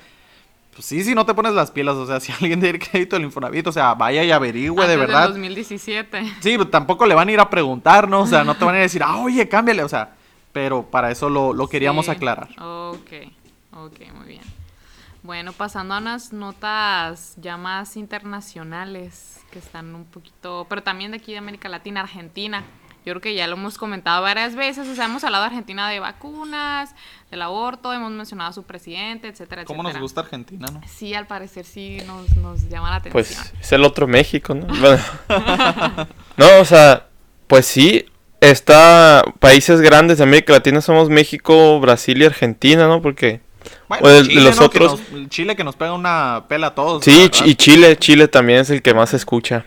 pues 0.79 0.87
sí, 0.87 1.03
si 1.03 1.13
no 1.13 1.25
te 1.25 1.33
pones 1.33 1.51
las 1.51 1.71
pilas, 1.71 1.97
o 1.97 2.07
sea, 2.07 2.19
si 2.21 2.31
alguien 2.31 2.61
tiene 2.61 2.79
crédito 2.79 3.17
el 3.17 3.23
Infonavit, 3.23 3.67
o 3.67 3.71
sea, 3.73 3.95
vaya 3.95 4.23
y 4.23 4.31
averigüe 4.31 4.87
de 4.87 4.95
verdad. 4.95 5.27
2017. 5.27 6.35
Sí, 6.39 6.51
pero 6.57 6.69
tampoco 6.69 7.05
le 7.05 7.15
van 7.15 7.27
a 7.27 7.31
ir 7.33 7.39
a 7.41 7.49
preguntar, 7.49 8.07
¿no? 8.07 8.21
O 8.21 8.25
sea, 8.25 8.45
no 8.45 8.55
te 8.55 8.63
van 8.63 8.75
a 8.75 8.77
ir 8.77 8.79
a 8.83 8.83
decir, 8.83 9.03
ah, 9.03 9.17
oye, 9.17 9.49
cámbiale, 9.49 9.83
o 9.83 9.89
sea, 9.89 10.15
pero 10.53 10.83
para 10.83 11.11
eso 11.11 11.29
lo, 11.29 11.51
lo 11.51 11.67
queríamos 11.67 12.07
aclarar. 12.07 12.47
Ok, 12.61 13.11
ok, 13.73 13.99
muy 14.15 14.27
bien. 14.27 14.41
Bueno, 15.21 15.51
pasando 15.51 15.95
a 15.95 15.97
unas 15.97 16.31
notas 16.31 17.33
ya 17.35 17.57
más 17.57 17.97
internacionales 17.97 19.41
que 19.51 19.59
están 19.59 19.93
un 19.93 20.05
poquito, 20.05 20.65
pero 20.69 20.81
también 20.81 21.11
de 21.11 21.17
aquí 21.17 21.33
de 21.33 21.39
América 21.39 21.67
Latina, 21.67 21.99
Argentina. 21.99 22.63
Yo 23.05 23.13
creo 23.13 23.21
que 23.21 23.33
ya 23.33 23.47
lo 23.47 23.55
hemos 23.55 23.77
comentado 23.77 24.21
varias 24.21 24.55
veces, 24.55 24.87
o 24.87 24.95
sea, 24.95 25.05
hemos 25.05 25.23
hablado 25.23 25.43
de 25.43 25.47
Argentina 25.47 25.89
de 25.89 25.99
vacunas, 25.99 26.93
del 27.31 27.41
aborto, 27.41 27.93
hemos 27.93 28.11
mencionado 28.11 28.49
a 28.49 28.53
su 28.53 28.63
presidente, 28.63 29.27
etcétera, 29.27 29.65
¿Cómo 29.65 29.83
nos 29.83 29.97
gusta 29.97 30.21
Argentina, 30.21 30.67
no? 30.71 30.81
Sí, 30.87 31.13
al 31.13 31.25
parecer 31.25 31.65
sí 31.65 31.99
nos, 32.05 32.35
nos 32.35 32.69
llama 32.69 32.89
la 32.89 32.97
atención. 32.97 33.13
Pues 33.13 33.53
es 33.59 33.71
el 33.71 33.83
otro 33.85 34.07
México, 34.07 34.53
¿no? 34.53 34.67
no, 36.37 36.59
o 36.59 36.65
sea, 36.65 37.07
pues 37.47 37.65
sí, 37.65 38.05
está 38.41 39.23
países 39.39 39.81
grandes 39.81 40.17
de 40.17 40.23
América 40.23 40.53
Latina 40.53 40.81
somos 40.81 41.09
México, 41.09 41.79
Brasil 41.79 42.21
y 42.21 42.25
Argentina, 42.25 42.87
¿no? 42.87 43.01
Porque 43.01 43.41
bueno, 43.87 44.23
Chile, 44.23 44.41
los 44.41 44.59
otros 44.59 45.01
Chile 45.29 45.55
que 45.55 45.63
nos 45.63 45.75
pega 45.75 45.93
una 45.93 46.45
pela 46.47 46.67
a 46.67 46.75
todos. 46.75 47.03
Sí, 47.03 47.29
y 47.45 47.55
Chile, 47.55 47.97
Chile 47.97 48.27
también 48.27 48.59
es 48.59 48.69
el 48.69 48.81
que 48.81 48.93
más 48.93 49.09
se 49.11 49.17
escucha. 49.17 49.65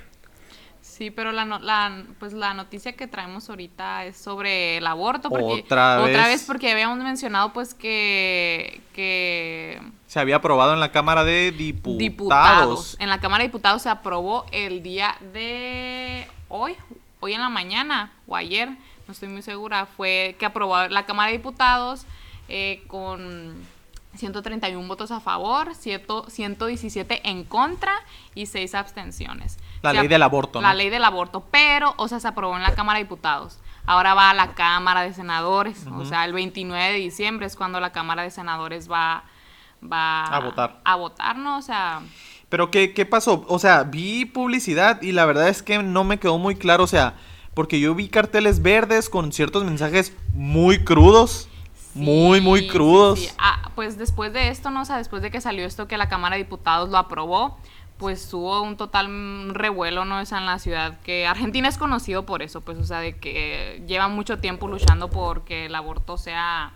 Sí, 1.03 1.11
pero 1.11 1.33
la, 1.33 1.45
la, 1.45 2.05
pues 2.21 2.33
la 2.33 2.55
noticia 2.55 2.93
que 2.93 3.09
traemos 3.09 3.51
ahorita 3.51 4.05
es 4.05 4.17
sobre 4.17 4.77
el 4.77 4.87
aborto. 4.87 5.31
Porque, 5.31 5.65
otra 5.65 5.97
vez. 5.97 6.11
Otra 6.11 6.29
vez 6.29 6.45
porque 6.47 6.71
habíamos 6.71 6.97
mencionado 6.99 7.53
pues 7.53 7.75
que, 7.75 8.81
que... 8.93 9.83
Se 10.07 10.21
había 10.21 10.37
aprobado 10.37 10.75
en 10.75 10.79
la 10.79 10.93
Cámara 10.93 11.25
de 11.25 11.51
Diputados. 11.51 11.99
diputados. 11.99 12.97
En 13.01 13.09
la 13.09 13.19
Cámara 13.19 13.43
de 13.43 13.49
Diputados 13.49 13.83
se 13.83 13.89
aprobó 13.89 14.47
el 14.53 14.85
día 14.85 15.17
de 15.33 16.29
hoy, 16.49 16.77
hoy 17.19 17.33
en 17.33 17.41
la 17.41 17.49
mañana 17.49 18.13
o 18.29 18.37
ayer, 18.37 18.69
no 18.69 19.13
estoy 19.13 19.29
muy 19.29 19.43
segura, 19.43 19.87
fue 19.87 20.37
que 20.39 20.47
aprobó 20.47 20.87
la 20.87 21.05
Cámara 21.05 21.33
de 21.33 21.39
Diputados 21.39 22.07
eh, 22.49 22.85
con 22.87 23.57
131 24.15 24.87
votos 24.89 25.11
a 25.11 25.21
favor, 25.21 25.75
117 25.75 27.29
en 27.29 27.45
contra 27.45 27.93
y 28.35 28.47
6 28.47 28.75
abstenciones. 28.75 29.59
La 29.83 29.93
ley 29.93 30.09
del 30.09 30.23
aborto, 30.23 30.61
¿no? 30.61 30.69
La 30.69 30.75
ley 30.75 30.91
del 30.91 31.05
aborto, 31.05 31.45
pero, 31.51 31.95
o 31.97 32.09
sea, 32.09 32.21
se 32.21 32.29
aprobó 32.29 32.57
en 32.57 32.63
la 32.63 32.75
Cámara 32.75 32.99
de 32.99 33.05
Diputados. 33.05 33.59
Ahora 33.85 34.15
va 34.15 34.31
a 34.31 34.35
la 34.35 34.55
Cámara 34.55 35.03
de 35.03 35.13
Senadores, 35.13 35.87
o 35.87 36.05
sea, 36.05 36.25
el 36.25 36.33
29 36.33 36.93
de 36.93 36.99
diciembre 36.99 37.47
es 37.47 37.57
cuando 37.57 37.81
la 37.81 37.91
Cámara 37.91 38.23
de 38.23 38.31
Senadores 38.31 38.91
va, 38.91 39.25
va 39.83 40.25
a 40.25 40.41
votar. 40.41 40.81
A 40.85 40.97
votar, 40.97 41.37
¿no? 41.37 41.59
O 41.59 41.63
sea... 41.63 42.01
Pero 42.49 42.71
¿qué, 42.71 42.93
¿qué 42.93 43.07
pasó? 43.07 43.47
O 43.49 43.59
sea, 43.59 43.83
vi 43.83 44.27
publicidad 44.27 45.01
y 45.01 45.13
la 45.13 45.25
verdad 45.25 45.49
es 45.49 45.63
que 45.63 45.83
no 45.83 46.05
me 46.05 46.19
quedó 46.19 46.37
muy 46.37 46.55
claro, 46.55 46.85
o 46.85 46.87
sea, 46.87 47.15
porque 47.55 47.81
yo 47.81 47.95
vi 47.95 48.09
carteles 48.09 48.63
verdes 48.63 49.09
con 49.09 49.33
ciertos 49.33 49.65
mensajes 49.65 50.15
muy 50.35 50.85
crudos. 50.85 51.49
Muy, 51.95 52.41
muy 52.41 52.67
crudos. 52.67 53.35
Ah, 53.39 53.71
pues 53.75 53.99
después 53.99 54.33
de 54.33 54.49
esto, 54.49 54.71
¿no? 54.71 54.83
O 54.83 54.85
sea, 54.85 54.99
después 54.99 55.23
de 55.23 55.31
que 55.31 55.41
salió 55.41 55.67
esto 55.67 55.89
que 55.89 55.97
la 55.97 56.09
Cámara 56.09 56.37
de 56.37 56.43
Diputados 56.43 56.91
lo 56.91 56.99
aprobó, 56.99 57.59
pues 57.99 58.33
hubo 58.35 58.63
un 58.63 58.77
total 58.77 59.55
revuelo, 59.55 60.05
¿no? 60.05 60.21
Es 60.21 60.33
en 60.33 60.45
la 60.45 60.59
ciudad 60.59 60.99
que 61.03 61.27
Argentina 61.27 61.69
es 61.69 61.79
conocido 61.79 62.27
por 62.27 62.43
eso, 62.43 62.61
pues, 62.61 62.79
o 62.79 62.85
sea, 62.85 62.99
de 62.99 63.17
que 63.17 63.83
lleva 63.87 64.09
mucho 64.09 64.39
tiempo 64.39 64.67
luchando 64.67 65.09
por 65.09 65.45
que 65.45 65.67
el 65.67 65.75
aborto 65.75 66.19
sea, 66.19 66.73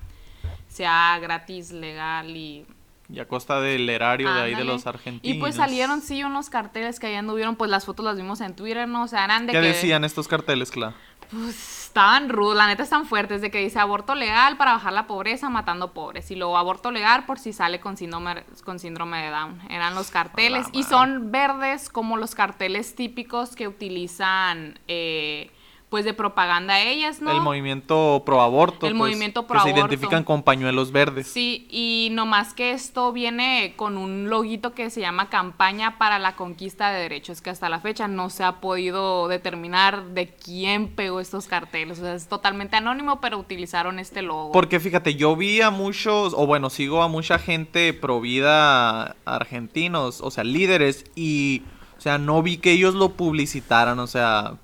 sea 0.68 1.18
gratis, 1.20 1.72
legal 1.72 2.36
y... 2.36 2.64
Y 3.08 3.20
a 3.20 3.28
costa 3.28 3.60
del 3.60 3.88
erario 3.88 4.32
de 4.32 4.40
ahí 4.40 4.54
de 4.54 4.64
los 4.64 4.86
argentinos. 4.86 5.36
Y 5.36 5.38
pues 5.38 5.54
salieron, 5.54 6.00
sí, 6.00 6.24
unos 6.24 6.50
carteles 6.50 6.98
que 6.98 7.06
ahí 7.06 7.14
anduvieron, 7.14 7.54
pues 7.54 7.70
las 7.70 7.84
fotos 7.84 8.04
las 8.04 8.16
vimos 8.16 8.40
en 8.40 8.54
Twitter, 8.54 8.88
¿no? 8.88 9.04
O 9.04 9.08
sea, 9.08 9.24
eran 9.24 9.46
de 9.46 9.52
¿Qué 9.52 9.60
decían 9.60 10.04
estos 10.04 10.26
carteles, 10.26 10.72
Cla? 10.72 10.94
Pues 11.30 11.84
estaban 11.86 12.28
rudos, 12.28 12.56
la 12.56 12.66
neta 12.66 12.82
están 12.82 13.06
fuertes, 13.06 13.40
de 13.40 13.50
que 13.50 13.58
dice 13.58 13.78
aborto 13.78 14.14
legal 14.14 14.56
para 14.56 14.72
bajar 14.72 14.92
la 14.92 15.06
pobreza 15.06 15.48
matando 15.48 15.92
pobres, 15.92 16.30
y 16.30 16.36
luego 16.36 16.58
aborto 16.58 16.90
legal 16.90 17.24
por 17.24 17.38
si 17.38 17.52
sale 17.52 17.80
con 17.80 17.96
síndrome, 17.96 18.44
con 18.64 18.78
síndrome 18.78 19.22
de 19.22 19.30
Down. 19.30 19.60
Eran 19.70 19.94
los 19.94 20.10
carteles, 20.10 20.66
y 20.72 20.82
son 20.82 21.30
verdes 21.32 21.88
como 21.88 22.16
los 22.16 22.34
carteles 22.34 22.94
típicos 22.94 23.56
que 23.56 23.66
utilizan 23.66 24.78
eh, 24.88 25.50
pues 25.88 26.04
de 26.04 26.14
propaganda 26.14 26.80
ellas, 26.80 27.22
¿no? 27.22 27.30
El 27.30 27.40
movimiento 27.40 28.22
pro 28.26 28.40
aborto. 28.40 28.86
El 28.86 28.92
pues, 28.92 29.10
movimiento 29.10 29.46
pro 29.46 29.60
aborto. 29.60 29.74
se 29.74 29.80
identifican 29.80 30.24
con 30.24 30.42
pañuelos 30.42 30.90
verdes. 30.90 31.28
Sí, 31.28 31.68
y 31.70 32.08
no 32.10 32.26
más 32.26 32.54
que 32.54 32.72
esto 32.72 33.12
viene 33.12 33.74
con 33.76 33.96
un 33.96 34.28
loguito 34.28 34.74
que 34.74 34.90
se 34.90 35.00
llama 35.00 35.30
Campaña 35.30 35.96
para 35.96 36.18
la 36.18 36.34
Conquista 36.34 36.90
de 36.90 37.02
Derechos, 37.02 37.40
que 37.40 37.50
hasta 37.50 37.68
la 37.68 37.78
fecha 37.78 38.08
no 38.08 38.30
se 38.30 38.42
ha 38.42 38.60
podido 38.60 39.28
determinar 39.28 40.06
de 40.06 40.28
quién 40.34 40.88
pegó 40.88 41.20
estos 41.20 41.46
carteles. 41.46 42.00
O 42.00 42.02
sea, 42.02 42.14
es 42.14 42.26
totalmente 42.26 42.74
anónimo, 42.76 43.20
pero 43.20 43.38
utilizaron 43.38 44.00
este 44.00 44.22
logo. 44.22 44.50
Porque 44.50 44.80
fíjate, 44.80 45.14
yo 45.14 45.36
vi 45.36 45.60
a 45.60 45.70
muchos, 45.70 46.34
o 46.36 46.46
bueno, 46.46 46.68
sigo 46.68 47.02
a 47.02 47.08
mucha 47.08 47.38
gente 47.38 47.92
pro 47.94 48.20
vida 48.20 49.14
argentinos, 49.24 50.20
o 50.20 50.32
sea, 50.32 50.42
líderes, 50.42 51.04
y, 51.14 51.62
o 51.96 52.00
sea, 52.00 52.18
no 52.18 52.42
vi 52.42 52.56
que 52.56 52.72
ellos 52.72 52.94
lo 52.94 53.10
publicitaran, 53.10 54.00
o 54.00 54.08
sea 54.08 54.58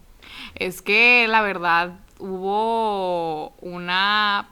es 0.54 0.82
que 0.82 1.26
la 1.28 1.42
verdad 1.42 1.92
hubo 2.18 3.50
una 3.61 4.49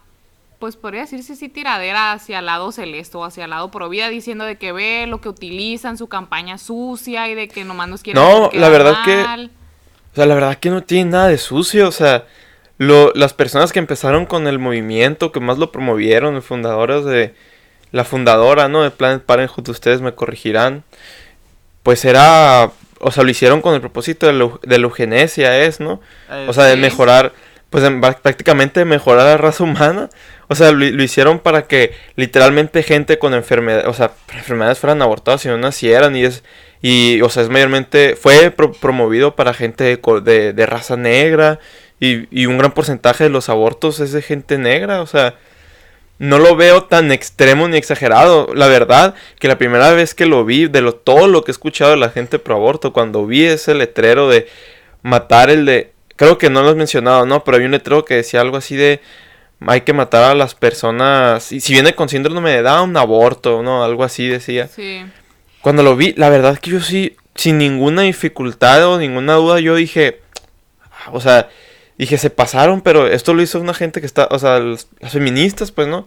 pues 0.58 0.76
podría 0.76 1.00
decirse 1.00 1.36
sí 1.36 1.48
tiradera 1.48 2.12
hacia 2.12 2.40
el 2.40 2.46
lado 2.46 2.70
celeste 2.70 3.16
o 3.16 3.24
hacia 3.24 3.44
el 3.44 3.50
lado 3.50 3.70
provida 3.70 4.10
diciendo 4.10 4.44
de 4.44 4.58
que 4.58 4.72
ve 4.72 5.06
lo 5.06 5.20
que 5.20 5.30
utilizan 5.30 5.96
su 5.96 6.08
campaña 6.08 6.58
sucia 6.58 7.28
y 7.28 7.34
de 7.34 7.48
que 7.48 7.64
nomás 7.64 7.88
nos 7.88 8.02
quieren 8.02 8.22
No, 8.22 8.50
la 8.52 8.68
verdad 8.68 8.98
que 9.04 9.50
o 10.12 10.16
sea, 10.16 10.26
la 10.26 10.34
verdad 10.34 10.56
que 10.56 10.70
no 10.70 10.82
tiene 10.82 11.12
nada 11.12 11.28
de 11.28 11.38
sucio, 11.38 11.86
o 11.86 11.92
sea, 11.92 12.26
lo, 12.78 13.12
las 13.14 13.32
personas 13.32 13.72
que 13.72 13.78
empezaron 13.78 14.26
con 14.26 14.48
el 14.48 14.58
movimiento, 14.58 15.30
que 15.30 15.40
más 15.40 15.58
lo 15.58 15.70
promovieron, 15.70 16.34
los 16.34 16.44
fundadores 16.44 17.04
de 17.04 17.34
la 17.92 18.04
fundadora, 18.04 18.68
¿no? 18.68 18.82
de 18.82 18.90
Planet 18.90 19.22
Parenthood, 19.22 19.68
ustedes 19.68 20.00
me 20.00 20.14
corregirán. 20.14 20.82
Pues 21.82 22.04
era 22.04 22.72
o 23.00 23.10
sea, 23.10 23.24
lo 23.24 23.30
hicieron 23.30 23.62
con 23.62 23.74
el 23.74 23.80
propósito 23.80 24.26
de, 24.26 24.32
la 24.32 24.76
eugenesia, 24.76 25.64
es, 25.64 25.80
¿no? 25.80 26.00
Eh, 26.30 26.46
o 26.48 26.52
sea, 26.52 26.64
de 26.64 26.76
mejorar, 26.76 27.32
pues 27.70 27.82
prácticamente 28.22 28.84
mejorar 28.84 29.26
la 29.26 29.36
raza 29.36 29.64
humana. 29.64 30.10
O 30.48 30.54
sea, 30.54 30.70
lo, 30.72 30.84
hicieron 31.02 31.38
para 31.38 31.62
que 31.62 31.94
literalmente 32.16 32.82
gente 32.82 33.18
con 33.18 33.34
enfermedades, 33.34 33.86
o 33.86 33.94
sea, 33.94 34.12
enfermedades 34.34 34.78
fueran 34.78 35.00
abortadas 35.00 35.44
y 35.46 35.48
no 35.48 35.56
nacieran. 35.56 36.14
Y 36.14 36.24
es, 36.24 36.44
y, 36.82 37.22
o 37.22 37.30
sea, 37.30 37.42
es 37.42 37.48
mayormente, 37.48 38.16
fue 38.16 38.50
promovido 38.50 39.34
para 39.34 39.54
gente 39.54 39.84
de, 39.84 40.52
de, 40.52 40.66
raza 40.66 40.96
negra. 40.96 41.58
Y, 42.00 42.26
y, 42.30 42.46
un 42.46 42.58
gran 42.58 42.72
porcentaje 42.72 43.24
de 43.24 43.30
los 43.30 43.48
abortos 43.48 44.00
es 44.00 44.12
de 44.12 44.22
gente 44.22 44.58
negra, 44.58 45.00
o 45.02 45.06
sea. 45.06 45.34
No 46.20 46.38
lo 46.38 46.54
veo 46.54 46.84
tan 46.84 47.12
extremo 47.12 47.66
ni 47.66 47.78
exagerado. 47.78 48.50
La 48.54 48.68
verdad, 48.68 49.14
que 49.38 49.48
la 49.48 49.56
primera 49.56 49.90
vez 49.92 50.14
que 50.14 50.26
lo 50.26 50.44
vi, 50.44 50.66
de 50.66 50.82
lo, 50.82 50.94
todo 50.94 51.26
lo 51.28 51.42
que 51.42 51.50
he 51.50 51.52
escuchado 51.52 51.92
de 51.92 51.96
la 51.96 52.10
gente 52.10 52.38
pro 52.38 52.56
aborto, 52.56 52.92
cuando 52.92 53.26
vi 53.26 53.46
ese 53.46 53.74
letrero 53.74 54.28
de 54.28 54.46
matar 55.00 55.48
el 55.48 55.64
de. 55.64 55.92
Creo 56.16 56.36
que 56.36 56.50
no 56.50 56.62
lo 56.62 56.68
has 56.68 56.76
mencionado, 56.76 57.24
¿no? 57.24 57.42
Pero 57.42 57.56
hay 57.56 57.64
un 57.64 57.70
letrero 57.70 58.04
que 58.04 58.16
decía 58.16 58.42
algo 58.42 58.58
así 58.58 58.76
de. 58.76 59.00
Hay 59.66 59.80
que 59.80 59.94
matar 59.94 60.24
a 60.24 60.34
las 60.34 60.54
personas. 60.54 61.52
Y 61.52 61.60
si 61.60 61.72
viene 61.72 61.94
con 61.94 62.10
síndrome 62.10 62.50
de 62.50 62.60
Down, 62.60 62.98
aborto, 62.98 63.62
¿no? 63.62 63.82
Algo 63.82 64.04
así 64.04 64.28
decía. 64.28 64.68
Sí. 64.68 65.02
Cuando 65.62 65.82
lo 65.82 65.96
vi, 65.96 66.12
la 66.18 66.28
verdad 66.28 66.58
que 66.58 66.72
yo 66.72 66.80
sí, 66.82 67.16
sin 67.34 67.56
ninguna 67.56 68.02
dificultad 68.02 68.86
o 68.86 68.98
ninguna 68.98 69.36
duda, 69.36 69.58
yo 69.58 69.74
dije. 69.74 70.20
O 71.12 71.20
sea, 71.22 71.48
Dije, 72.00 72.16
se 72.16 72.30
pasaron, 72.30 72.80
pero 72.80 73.06
esto 73.06 73.34
lo 73.34 73.42
hizo 73.42 73.60
una 73.60 73.74
gente 73.74 74.00
que 74.00 74.06
está, 74.06 74.26
o 74.30 74.38
sea, 74.38 74.58
las 74.58 74.88
feministas, 75.10 75.70
pues, 75.70 75.86
¿no? 75.86 76.06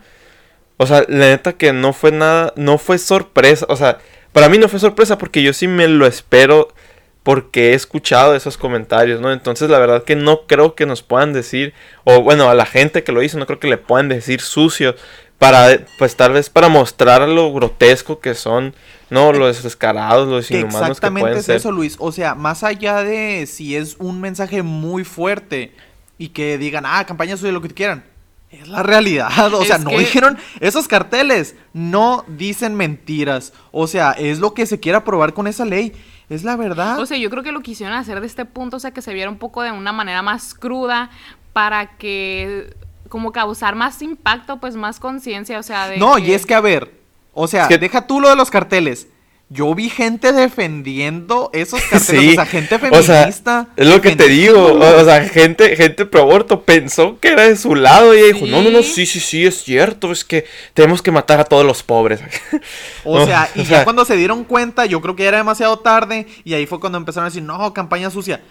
O 0.78 0.88
sea, 0.88 1.06
la 1.08 1.28
neta 1.28 1.54
que 1.54 1.72
no 1.72 1.94
fue 1.94 2.12
nada, 2.12 2.52
no 2.56 2.80
fue 2.80 2.98
sorpresa, 2.98 3.68
o 3.70 3.76
sea, 3.76 4.00
para 4.32 4.50
mí 4.50 4.58
no 4.58 4.68
fue 4.70 4.80
sorpresa 4.80 5.20
porque 5.20 5.44
yo 5.44 5.54
sí 5.54 5.68
me 5.68 5.88
lo 5.88 6.08
espero 6.08 6.74
porque 7.22 7.70
he 7.70 7.74
escuchado 7.76 8.36
esos 8.36 8.58
comentarios, 8.58 9.22
¿no? 9.22 9.32
Entonces 9.32 9.70
la 9.70 9.78
verdad 9.78 10.04
que 10.04 10.16
no 10.16 10.48
creo 10.48 10.74
que 10.74 10.88
nos 10.88 11.04
puedan 11.04 11.32
decir, 11.32 11.76
o 12.06 12.24
bueno, 12.24 12.50
a 12.50 12.56
la 12.56 12.66
gente 12.66 13.04
que 13.04 13.12
lo 13.12 13.22
hizo, 13.22 13.38
no 13.38 13.46
creo 13.46 13.60
que 13.60 13.68
le 13.68 13.78
puedan 13.78 14.10
decir 14.10 14.42
sucio, 14.42 14.96
para, 15.44 15.86
pues 15.98 16.16
tal 16.16 16.32
vez 16.32 16.50
para 16.50 16.70
mostrar 16.70 17.28
lo 17.28 17.52
grotesco 17.52 18.22
que 18.22 18.34
son, 18.34 18.74
¿no? 19.10 19.34
Los 19.34 19.62
descarados, 19.62 20.26
los 20.26 20.50
inhumanos 20.50 20.82
Exactamente 20.82 21.20
que 21.20 21.34
pueden 21.34 21.38
es 21.40 21.50
eso, 21.50 21.70
Luis. 21.70 21.98
O 22.00 22.14
sea, 22.14 22.34
más 22.34 22.64
allá 22.64 23.04
de 23.04 23.46
si 23.46 23.76
es 23.76 23.98
un 24.00 24.22
mensaje 24.22 24.64
muy 24.64 25.04
fuerte 25.04 25.76
y 26.18 26.30
que 26.30 26.58
digan, 26.58 26.86
ah, 26.88 27.06
campaña 27.06 27.36
suya, 27.36 27.52
lo 27.52 27.62
que 27.62 27.68
quieran. 27.68 28.06
Es 28.52 28.70
la 28.70 28.84
realidad, 28.84 29.54
o 29.54 29.66
sea, 29.66 29.80
no 29.80 29.90
dijeron, 29.90 30.38
esos 30.62 30.88
carteles 30.88 31.56
no 31.74 32.24
dicen 32.28 32.76
mentiras, 32.76 33.52
o 33.72 33.88
sea, 33.88 34.12
es 34.12 34.40
lo 34.40 34.54
que 34.54 34.66
se 34.68 34.80
quiera 34.80 35.04
probar 35.04 35.34
con 35.34 35.48
esa 35.48 35.66
ley, 35.66 35.92
es 36.30 36.44
la 36.44 36.56
verdad. 36.56 37.00
O 37.00 37.06
sea, 37.08 37.18
yo 37.18 37.32
creo 37.32 37.42
que 37.42 37.52
lo 37.52 37.62
quisieron 37.62 37.96
hacer 37.96 38.22
de 38.22 38.28
este 38.28 38.46
punto, 38.46 38.78
o 38.78 38.80
sea, 38.80 38.92
que 38.92 39.02
se 39.02 39.12
viera 39.12 39.30
un 39.30 39.40
poco 39.40 39.64
de 39.64 39.72
una 39.72 39.92
manera 39.92 40.22
más 40.22 40.54
cruda 40.54 41.10
para 41.52 41.98
que 41.98 42.76
como 43.14 43.32
causar 43.32 43.76
más 43.76 44.02
impacto, 44.02 44.60
pues 44.60 44.76
más 44.76 45.00
conciencia, 45.00 45.60
o 45.60 45.62
sea, 45.62 45.88
de... 45.88 45.98
No, 45.98 46.18
y 46.18 46.32
es 46.32 46.48
que 46.48 46.56
a 46.56 46.62
ver, 46.62 46.92
o 47.32 47.48
sea, 47.48 47.68
que... 47.68 47.78
deja 47.78 48.08
tú 48.08 48.20
lo 48.20 48.28
de 48.28 48.36
los 48.36 48.50
carteles 48.50 49.06
yo 49.50 49.76
vi 49.76 49.88
gente 49.88 50.34
defendiendo 50.34 51.52
esos 51.54 51.80
carteles, 51.92 52.32
o 52.32 52.34
sea, 52.34 52.46
gente 52.48 52.80
feminista. 52.80 53.68
es 53.76 53.88
lo 53.88 54.02
que 54.02 54.16
te 54.16 54.28
digo, 54.28 54.74
o, 54.74 55.06
sea, 55.06 55.26
gente, 55.26 55.76
gente 55.76 56.08
pro 56.08 56.22
aborto 56.22 56.64
pensó 56.64 57.20
que 57.20 57.28
era 57.28 57.44
de 57.44 57.56
su 57.56 57.76
lado 57.76 58.16
y 58.16 58.34
dijo, 58.34 58.48
no, 58.48 58.64
no, 58.64 58.72
no, 58.72 58.82
sí, 58.82 59.06
sí, 59.06 59.20
sí, 59.20 59.46
es 59.46 59.64
cierto, 59.64 60.12
es 60.12 60.26
que 60.26 60.46
tenemos 60.74 61.04
que 61.04 61.12
matar 61.12 61.40
a 61.40 61.44
todos 61.44 61.64
los 61.64 61.84
pobres. 61.84 62.20
O 63.06 63.26
sea, 63.26 63.48
y 63.54 63.64
ya 63.64 63.84
cuando 63.84 64.06
se 64.06 64.16
dieron 64.16 64.44
cuenta, 64.44 64.88
yo 64.88 65.02
creo 65.02 65.16
que 65.16 65.24
ya 65.24 65.30
era 65.30 65.38
demasiado 65.38 65.78
tarde 65.78 66.26
y 66.44 66.56
ahí 66.56 66.66
fue 66.66 66.80
cuando 66.80 66.98
empezaron 66.98 67.26
a 67.26 67.30
decir, 67.30 67.44
no, 67.44 67.74
campaña 67.74 68.10
sucia. 68.10 68.42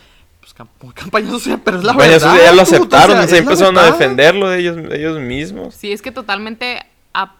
Pues 0.42 0.92
campaña 0.92 1.30
sucia, 1.30 1.58
pero 1.64 1.78
es 1.78 1.84
la 1.84 1.92
campaña 1.92 2.10
verdad. 2.10 2.36
Ya 2.44 2.52
lo 2.52 2.62
aceptaron, 2.62 3.16
o 3.16 3.28
sea, 3.28 3.38
empezaron 3.38 3.78
a 3.78 3.84
defenderlo 3.84 4.50
de 4.50 4.58
ellos, 4.58 4.76
de 4.76 4.98
ellos 4.98 5.20
mismos. 5.20 5.74
Sí, 5.74 5.92
es 5.92 6.02
que 6.02 6.10
totalmente 6.10 6.80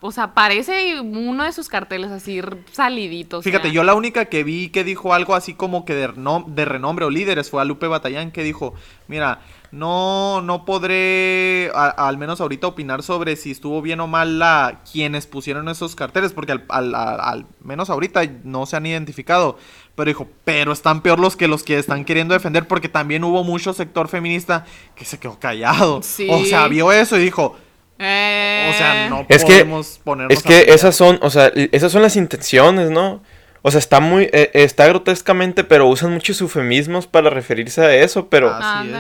o 0.01 0.13
sea, 0.13 0.35
parece 0.35 1.01
uno 1.01 1.45
de 1.45 1.53
sus 1.53 1.69
carteles 1.69 2.11
así 2.11 2.41
saliditos. 2.73 3.43
Fíjate, 3.43 3.73
yo 3.73 3.85
la 3.85 3.95
única 3.95 4.27
que 4.27 4.45
vi 4.45 4.69
que 4.69 4.85
dijo 4.85 5.15
algo 5.15 5.35
así 5.35 5.55
como 5.55 5.85
que 5.85 5.95
de, 5.95 6.13
de 6.47 6.65
renombre 6.65 7.07
o 7.07 7.11
líderes 7.11 7.51
fue 7.51 7.63
a 7.63 7.65
Lupe 7.65 7.87
Batallán 7.87 8.33
que 8.33 8.43
dijo, 8.43 8.75
mira, 9.09 9.41
no, 9.73 10.43
no 10.43 10.67
podré 10.67 11.71
al 11.75 12.19
menos 12.19 12.43
ahorita 12.43 12.67
opinar 12.67 13.03
sobre 13.03 13.37
si 13.37 13.51
estuvo 13.51 13.81
bien 13.81 14.01
o 14.01 14.07
mal 14.07 14.39
la 14.39 14.83
quienes 14.91 15.27
pusieron 15.27 15.69
esos 15.71 15.97
carteles, 15.97 16.33
porque 16.33 16.53
al, 16.69 16.95
al 16.95 17.47
menos 17.63 17.89
ahorita 17.89 18.21
no 18.45 18.67
se 18.67 18.77
han 18.77 18.85
identificado. 18.85 19.57
Pero 19.95 20.09
dijo, 20.09 20.29
pero 20.45 20.73
están 20.73 21.01
peor 21.01 21.19
los 21.19 21.37
que 21.37 21.49
los 21.49 21.63
que 21.63 21.79
están 21.79 22.05
queriendo 22.05 22.35
defender, 22.35 22.69
porque 22.69 22.91
también 22.91 23.25
hubo 23.25 23.45
mucho 23.45 23.73
sector 23.73 24.09
feminista 24.09 24.67
que 24.95 25.07
se 25.07 25.19
quedó 25.19 25.39
callado. 25.39 25.97
O 26.29 26.45
sea, 26.45 26.69
vio 26.69 26.93
eso 26.93 27.19
y 27.19 27.23
dijo, 27.23 27.45
o 27.45 27.99
sea, 27.99 29.09
no 29.09 29.25
es 29.29 29.43
podemos 29.43 30.01
que, 30.05 30.35
Es 30.35 30.43
que 30.43 30.73
esas 30.73 30.95
son, 30.95 31.19
o 31.23 31.31
sea, 31.31 31.51
esas 31.55 31.91
son 31.91 32.03
las 32.03 32.17
intenciones, 32.17 32.91
¿no? 32.91 33.23
O 33.65 33.71
sea, 33.71 33.79
está 33.79 34.01
muy, 34.01 34.29
eh, 34.33 34.51
está 34.55 34.87
grotescamente, 34.89 35.63
pero 35.63 35.89
usan 35.89 36.13
muchos 36.13 36.41
eufemismos 36.41 37.07
para 37.07 37.31
referirse 37.31 37.81
a 37.81 37.95
eso, 37.95 38.27
pero 38.29 38.53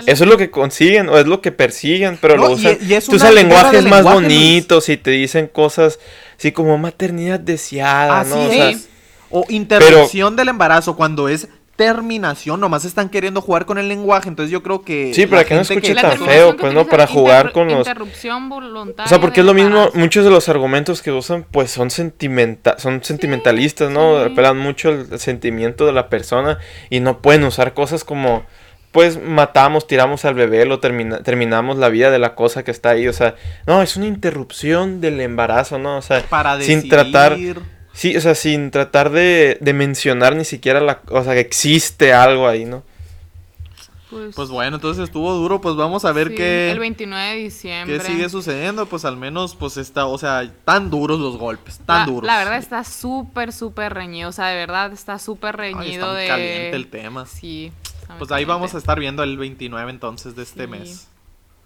eso 0.06 0.24
es 0.24 0.30
lo 0.30 0.36
que 0.36 0.52
consiguen 0.52 1.08
o 1.08 1.18
es 1.18 1.26
lo 1.26 1.40
que 1.40 1.50
persiguen, 1.50 2.16
pero 2.20 2.36
lo 2.36 2.52
usan. 2.52 2.78
Y, 2.80 2.94
usan 2.94 3.34
lenguajes 3.34 3.84
más 3.84 4.04
bonitos 4.04 4.88
y 4.88 4.96
te 4.96 5.10
dicen 5.10 5.48
cosas 5.48 5.98
así 6.38 6.52
como 6.52 6.78
maternidad 6.78 7.40
deseada, 7.40 8.22
¿no? 8.22 8.36
O, 9.30 9.46
interrupción 9.48 10.36
del 10.36 10.48
embarazo 10.48 10.94
cuando 10.94 11.28
es 11.28 11.48
terminación, 11.76 12.60
nomás 12.60 12.84
están 12.84 13.08
queriendo 13.08 13.40
jugar 13.40 13.64
con 13.64 13.78
el 13.78 13.88
lenguaje, 13.88 14.28
entonces 14.28 14.50
yo 14.50 14.62
creo 14.62 14.82
que... 14.82 15.12
Sí, 15.14 15.26
para 15.26 15.44
que 15.44 15.54
no 15.54 15.62
escuche 15.62 15.94
tan 15.94 16.18
feo, 16.18 16.56
pues 16.56 16.74
no, 16.74 16.86
para 16.86 17.06
jugar 17.06 17.52
con 17.52 17.68
los... 17.68 17.86
Interrupción 17.86 18.48
voluntaria. 18.48 19.06
O 19.06 19.08
sea, 19.08 19.20
porque 19.20 19.40
es 19.40 19.46
lo 19.46 19.54
mismo, 19.54 19.88
muchos 19.94 20.24
de 20.24 20.30
los 20.30 20.48
argumentos 20.48 21.02
que 21.02 21.10
usan 21.10 21.44
pues 21.50 21.70
son, 21.70 21.90
sentimenta 21.90 22.78
son 22.78 23.02
sentimentalistas, 23.02 23.90
¿no? 23.90 24.18
Apelan 24.18 24.58
mucho 24.58 24.90
el 24.90 25.18
sentimiento 25.18 25.86
de 25.86 25.92
la 25.92 26.08
persona 26.08 26.58
y 26.90 27.00
no 27.00 27.20
pueden 27.20 27.44
usar 27.44 27.74
cosas 27.74 28.04
como 28.04 28.44
pues 28.92 29.20
matamos, 29.20 29.86
tiramos 29.86 30.26
al 30.26 30.34
bebé, 30.34 30.66
lo 30.66 30.78
terminamos 30.78 31.78
la 31.78 31.88
vida 31.88 32.10
de 32.10 32.18
la 32.18 32.34
cosa 32.34 32.62
que 32.62 32.70
está 32.70 32.90
ahí, 32.90 33.08
o 33.08 33.12
sea, 33.14 33.36
no, 33.66 33.80
es 33.80 33.96
una 33.96 34.06
interrupción 34.06 35.00
del 35.00 35.18
embarazo, 35.20 35.78
¿no? 35.78 35.96
O 35.96 36.02
sea, 36.02 36.22
para 36.28 36.60
sin 36.60 36.90
tratar 36.90 37.38
Sí, 37.92 38.16
o 38.16 38.20
sea, 38.20 38.34
sin 38.34 38.70
tratar 38.70 39.10
de, 39.10 39.58
de 39.60 39.72
mencionar 39.72 40.34
ni 40.34 40.44
siquiera 40.44 40.80
la, 40.80 41.02
o 41.10 41.22
sea, 41.22 41.34
que 41.34 41.40
existe 41.40 42.12
algo 42.12 42.48
ahí, 42.48 42.64
¿no? 42.64 42.82
Pues, 44.12 44.34
pues, 44.34 44.48
bueno, 44.50 44.76
entonces 44.76 45.04
estuvo 45.04 45.32
duro, 45.32 45.62
pues 45.62 45.74
vamos 45.74 46.04
a 46.04 46.12
ver 46.12 46.28
sí, 46.28 46.34
qué... 46.34 46.70
El 46.70 46.78
29 46.78 47.30
de 47.30 47.36
diciembre. 47.36 47.98
¿Qué 47.98 48.04
sigue 48.04 48.28
sucediendo? 48.28 48.84
Pues 48.84 49.06
al 49.06 49.16
menos, 49.16 49.56
pues 49.56 49.78
está, 49.78 50.04
o 50.04 50.18
sea, 50.18 50.52
tan 50.66 50.90
duros 50.90 51.18
los 51.18 51.38
golpes, 51.38 51.80
tan 51.86 52.06
duros. 52.06 52.26
La 52.26 52.36
verdad 52.36 52.58
está 52.58 52.84
súper, 52.84 53.54
súper 53.54 53.94
reñido, 53.94 54.28
o 54.28 54.32
sea, 54.32 54.48
de 54.48 54.56
verdad 54.56 54.92
está 54.92 55.18
súper 55.18 55.56
reñido 55.56 55.80
Ay, 55.80 55.94
está 55.94 56.14
de... 56.14 56.28
caliente 56.28 56.76
el 56.76 56.88
tema. 56.88 57.24
Sí. 57.24 57.72
Pues 58.18 58.30
ahí 58.32 58.44
vamos 58.44 58.74
a 58.74 58.78
estar 58.78 59.00
viendo 59.00 59.22
el 59.22 59.38
29 59.38 59.90
entonces 59.90 60.36
de 60.36 60.42
este 60.42 60.66
mes. 60.66 61.08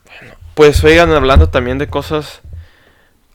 Bueno, 0.05 0.37
pues 0.55 0.85
oigan, 0.85 1.11
hablando 1.11 1.49
también 1.49 1.79
de 1.79 1.89
cosas 1.89 2.43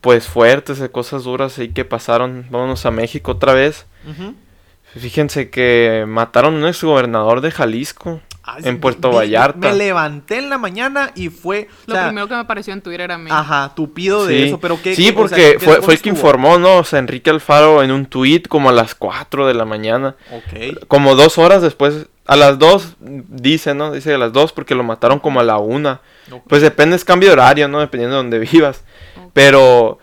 pues 0.02 0.28
fuertes, 0.28 0.80
de 0.80 0.90
cosas 0.90 1.24
duras 1.24 1.58
y 1.60 1.70
que 1.70 1.86
pasaron. 1.86 2.48
Vámonos 2.50 2.86
a 2.86 2.92
México 2.92 3.34
otra 3.34 3.54
vez. 3.54 3.86
Fíjense 4.96 5.50
que 5.50 6.06
mataron 6.08 6.56
a 6.56 6.58
un 6.58 6.68
ex 6.68 6.84
gobernador 6.84 7.40
de 7.42 7.52
Jalisco. 7.52 8.20
en 8.64 8.80
Puerto 8.80 9.12
Vallarta. 9.12 9.60
Me 9.60 9.74
levanté 9.74 10.40
en 10.40 10.50
la 10.50 10.58
mañana 10.58 11.12
y 11.16 11.30
fue. 11.30 11.70
Lo 11.86 11.96
primero 11.96 12.28
que 12.28 12.34
me 12.34 12.40
apareció 12.42 12.74
en 12.74 12.82
Twitter 12.82 13.02
era 13.02 13.18
mí. 13.18 13.30
Ajá, 13.32 13.74
tupido 13.76 14.26
de 14.26 14.48
eso, 14.48 14.60
pero 14.60 14.82
qué. 14.82 14.96
Sí, 14.96 15.12
porque 15.12 15.58
fue, 15.60 15.82
fue 15.82 15.94
el 15.94 16.02
que 16.02 16.10
informó, 16.10 16.58
¿no? 16.58 16.78
O 16.78 16.84
sea, 16.84 17.00
Enrique 17.00 17.30
Alfaro 17.30 17.84
en 17.84 17.92
un 17.92 18.06
tweet 18.08 18.44
como 18.50 18.70
a 18.70 18.74
las 18.74 18.96
4 18.96 19.48
de 19.48 19.54
la 19.54 19.66
mañana. 19.66 20.16
Ok. 20.32 20.88
Como 20.88 21.16
dos 21.16 21.38
horas 21.38 21.62
después. 21.62 22.08
A 22.28 22.36
las 22.36 22.60
2 22.60 22.98
dice, 23.00 23.74
¿no? 23.74 23.92
Dice 23.92 24.14
a 24.14 24.18
las 24.18 24.32
2 24.32 24.54
porque 24.54 24.76
lo 24.76 24.84
mataron 24.84 25.20
como 25.20 25.40
a 25.40 25.44
la 25.44 25.58
1. 25.58 26.00
Pues 26.48 26.62
depende, 26.62 26.96
es 26.96 27.04
cambio 27.04 27.30
de 27.30 27.34
horario, 27.34 27.68
¿no? 27.68 27.80
Dependiendo 27.80 28.16
de 28.16 28.24
donde 28.24 28.40
vivas. 28.40 28.84
Pero 29.34 30.00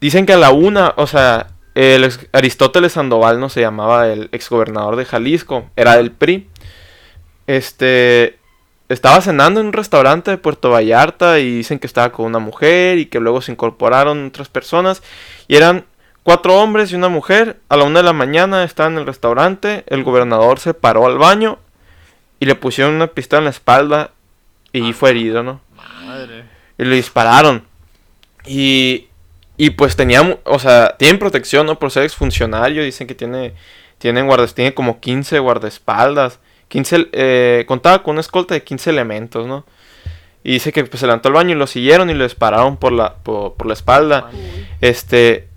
dicen 0.00 0.26
que 0.26 0.34
a 0.34 0.38
la 0.38 0.50
una, 0.50 0.94
o 0.96 1.06
sea, 1.06 1.48
el 1.74 2.10
Aristóteles 2.32 2.92
Sandoval 2.92 3.38
no 3.38 3.48
se 3.48 3.60
llamaba 3.60 4.08
el 4.08 4.28
exgobernador 4.32 4.96
de 4.96 5.04
Jalisco, 5.04 5.70
era 5.76 5.96
del 5.96 6.10
PRI. 6.10 6.48
Este 7.46 8.38
estaba 8.88 9.20
cenando 9.20 9.60
en 9.60 9.66
un 9.66 9.72
restaurante 9.72 10.30
de 10.30 10.38
Puerto 10.38 10.70
Vallarta 10.70 11.40
y 11.40 11.56
dicen 11.56 11.78
que 11.78 11.86
estaba 11.86 12.12
con 12.12 12.26
una 12.26 12.38
mujer 12.38 12.98
y 12.98 13.06
que 13.06 13.20
luego 13.20 13.42
se 13.42 13.52
incorporaron 13.52 14.26
otras 14.26 14.48
personas 14.48 15.02
y 15.48 15.56
eran 15.56 15.84
cuatro 16.22 16.54
hombres 16.60 16.92
y 16.92 16.94
una 16.94 17.08
mujer. 17.08 17.58
A 17.68 17.76
la 17.76 17.84
una 17.84 18.00
de 18.00 18.04
la 18.04 18.12
mañana 18.12 18.64
estaban 18.64 18.94
en 18.94 19.00
el 19.00 19.06
restaurante, 19.06 19.84
el 19.88 20.04
gobernador 20.04 20.60
se 20.60 20.74
paró 20.74 21.06
al 21.06 21.18
baño 21.18 21.58
y 22.38 22.46
le 22.46 22.54
pusieron 22.54 22.94
una 22.94 23.08
pistola 23.08 23.38
en 23.38 23.44
la 23.44 23.50
espalda 23.50 24.12
y 24.72 24.92
fue 24.92 25.10
herido, 25.10 25.42
¿no? 25.42 25.60
Madre. 25.74 26.44
Y 26.78 26.84
le 26.84 26.96
dispararon. 26.96 27.64
Y, 28.46 29.08
y 29.56 29.70
pues 29.70 29.96
tenía, 29.96 30.38
o 30.44 30.58
sea, 30.58 30.96
tienen 30.98 31.18
protección, 31.18 31.66
¿no? 31.66 31.78
Por 31.78 31.90
ser 31.90 32.04
exfuncionario, 32.04 32.82
dicen 32.82 33.06
que 33.06 33.14
tiene, 33.14 33.54
tienen 33.98 34.26
guardas, 34.26 34.54
tiene 34.54 34.74
como 34.74 35.00
15 35.00 35.38
guardaespaldas. 35.38 36.38
15, 36.68 37.08
eh, 37.12 37.64
contaba 37.66 38.02
con 38.02 38.12
una 38.12 38.20
escolta 38.20 38.54
de 38.54 38.62
15 38.62 38.90
elementos, 38.90 39.46
¿no? 39.46 39.64
Y 40.42 40.52
dice 40.52 40.72
que 40.72 40.84
pues, 40.84 41.00
se 41.00 41.06
levantó 41.06 41.28
al 41.28 41.34
baño 41.34 41.52
y 41.52 41.58
lo 41.58 41.66
siguieron 41.66 42.10
y 42.10 42.14
lo 42.14 42.24
dispararon 42.24 42.76
por 42.76 42.92
la, 42.92 43.16
por, 43.16 43.66
la 43.66 43.72
espalda. 43.72 44.30
Este, 44.80 45.48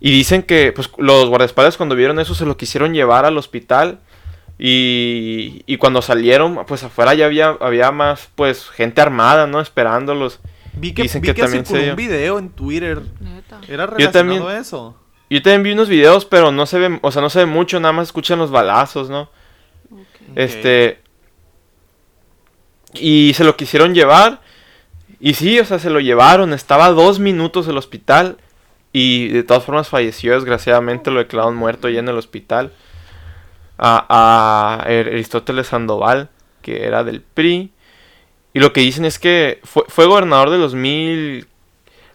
y 0.00 0.10
dicen 0.10 0.42
que 0.42 0.72
pues, 0.72 0.90
los 0.98 1.28
guardaespaldas 1.28 1.76
cuando 1.76 1.94
vieron 1.94 2.18
eso 2.18 2.34
se 2.34 2.46
lo 2.46 2.56
quisieron 2.56 2.94
llevar 2.94 3.24
al 3.24 3.38
hospital. 3.38 4.00
Y, 4.58 5.62
y 5.66 5.76
cuando 5.76 6.02
salieron, 6.02 6.64
pues 6.66 6.82
afuera 6.84 7.14
ya 7.14 7.26
había, 7.26 7.56
había 7.60 7.90
más 7.90 8.28
pues 8.34 8.68
gente 8.70 9.00
armada, 9.00 9.46
¿no? 9.46 9.60
Esperándolos. 9.60 10.40
Vi 10.76 10.92
que, 10.92 11.02
Dicen 11.02 11.22
vi 11.22 11.28
que, 11.28 11.34
también 11.34 11.64
se 11.64 11.90
un 11.90 11.96
video 11.96 12.38
en 12.38 12.50
Twitter. 12.50 13.02
Era 13.68 13.86
relacionado 13.86 13.98
yo 13.98 14.10
también, 14.10 14.60
eso. 14.60 14.96
Yo 15.30 15.42
también 15.42 15.62
vi 15.62 15.72
unos 15.72 15.88
videos, 15.88 16.24
pero 16.24 16.52
no 16.52 16.66
se 16.66 16.78
ve, 16.78 16.98
o 17.02 17.10
sea, 17.10 17.22
no 17.22 17.30
se 17.30 17.40
ve 17.40 17.46
mucho, 17.46 17.80
nada 17.80 17.92
más 17.92 18.08
escuchan 18.08 18.38
los 18.38 18.50
balazos, 18.50 19.08
¿no? 19.08 19.30
Este. 20.34 21.00
Y 22.94 23.32
se 23.34 23.44
lo 23.44 23.56
quisieron 23.56 23.94
llevar. 23.94 24.40
Y 25.20 25.34
sí, 25.34 25.58
o 25.58 25.64
sea, 25.64 25.78
se 25.78 25.90
lo 25.90 26.00
llevaron. 26.00 26.52
Estaba 26.52 26.90
dos 26.90 27.18
minutos 27.18 27.66
el 27.68 27.78
hospital. 27.78 28.38
Y 28.92 29.28
de 29.28 29.42
todas 29.42 29.64
formas 29.64 29.88
falleció, 29.88 30.34
desgraciadamente 30.34 31.10
lo 31.10 31.18
declararon 31.18 31.56
muerto 31.56 31.88
ya 31.88 31.98
en 31.98 32.08
el 32.08 32.16
hospital. 32.16 32.72
A, 33.76 34.06
a 34.08 34.82
Aristóteles 34.84 35.66
Sandoval, 35.66 36.30
que 36.62 36.84
era 36.84 37.02
del 37.02 37.20
PRI. 37.20 37.72
Y 38.54 38.60
lo 38.60 38.72
que 38.72 38.80
dicen 38.80 39.04
es 39.04 39.18
que 39.18 39.60
fue, 39.64 40.06
gobernador 40.06 40.48
de 40.48 40.58
2000, 40.58 41.46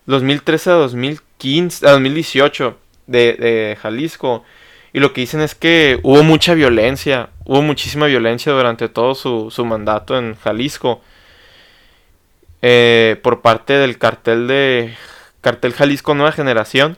2013 0.05 0.69
a 0.71 0.73
2015, 0.73 1.87
a 1.87 1.91
2018 1.91 2.77
de, 3.07 3.33
de 3.33 3.77
Jalisco. 3.79 4.43
Y 4.93 4.99
lo 5.01 5.13
que 5.13 5.21
dicen 5.21 5.41
es 5.41 5.53
que 5.53 5.99
hubo 6.01 6.23
mucha 6.23 6.53
violencia, 6.55 7.29
hubo 7.45 7.61
muchísima 7.61 8.07
violencia 8.07 8.51
durante 8.53 8.89
todo 8.89 9.13
su, 9.13 9.51
su 9.51 9.65
mandato 9.65 10.17
en 10.17 10.35
Jalisco. 10.35 11.01
Eh, 12.61 13.17
por 13.21 13.41
parte 13.41 13.73
del 13.73 13.97
cartel 13.97 14.47
de 14.47 14.93
cartel 15.41 15.73
Jalisco 15.73 16.13
Nueva 16.13 16.31
Generación, 16.31 16.97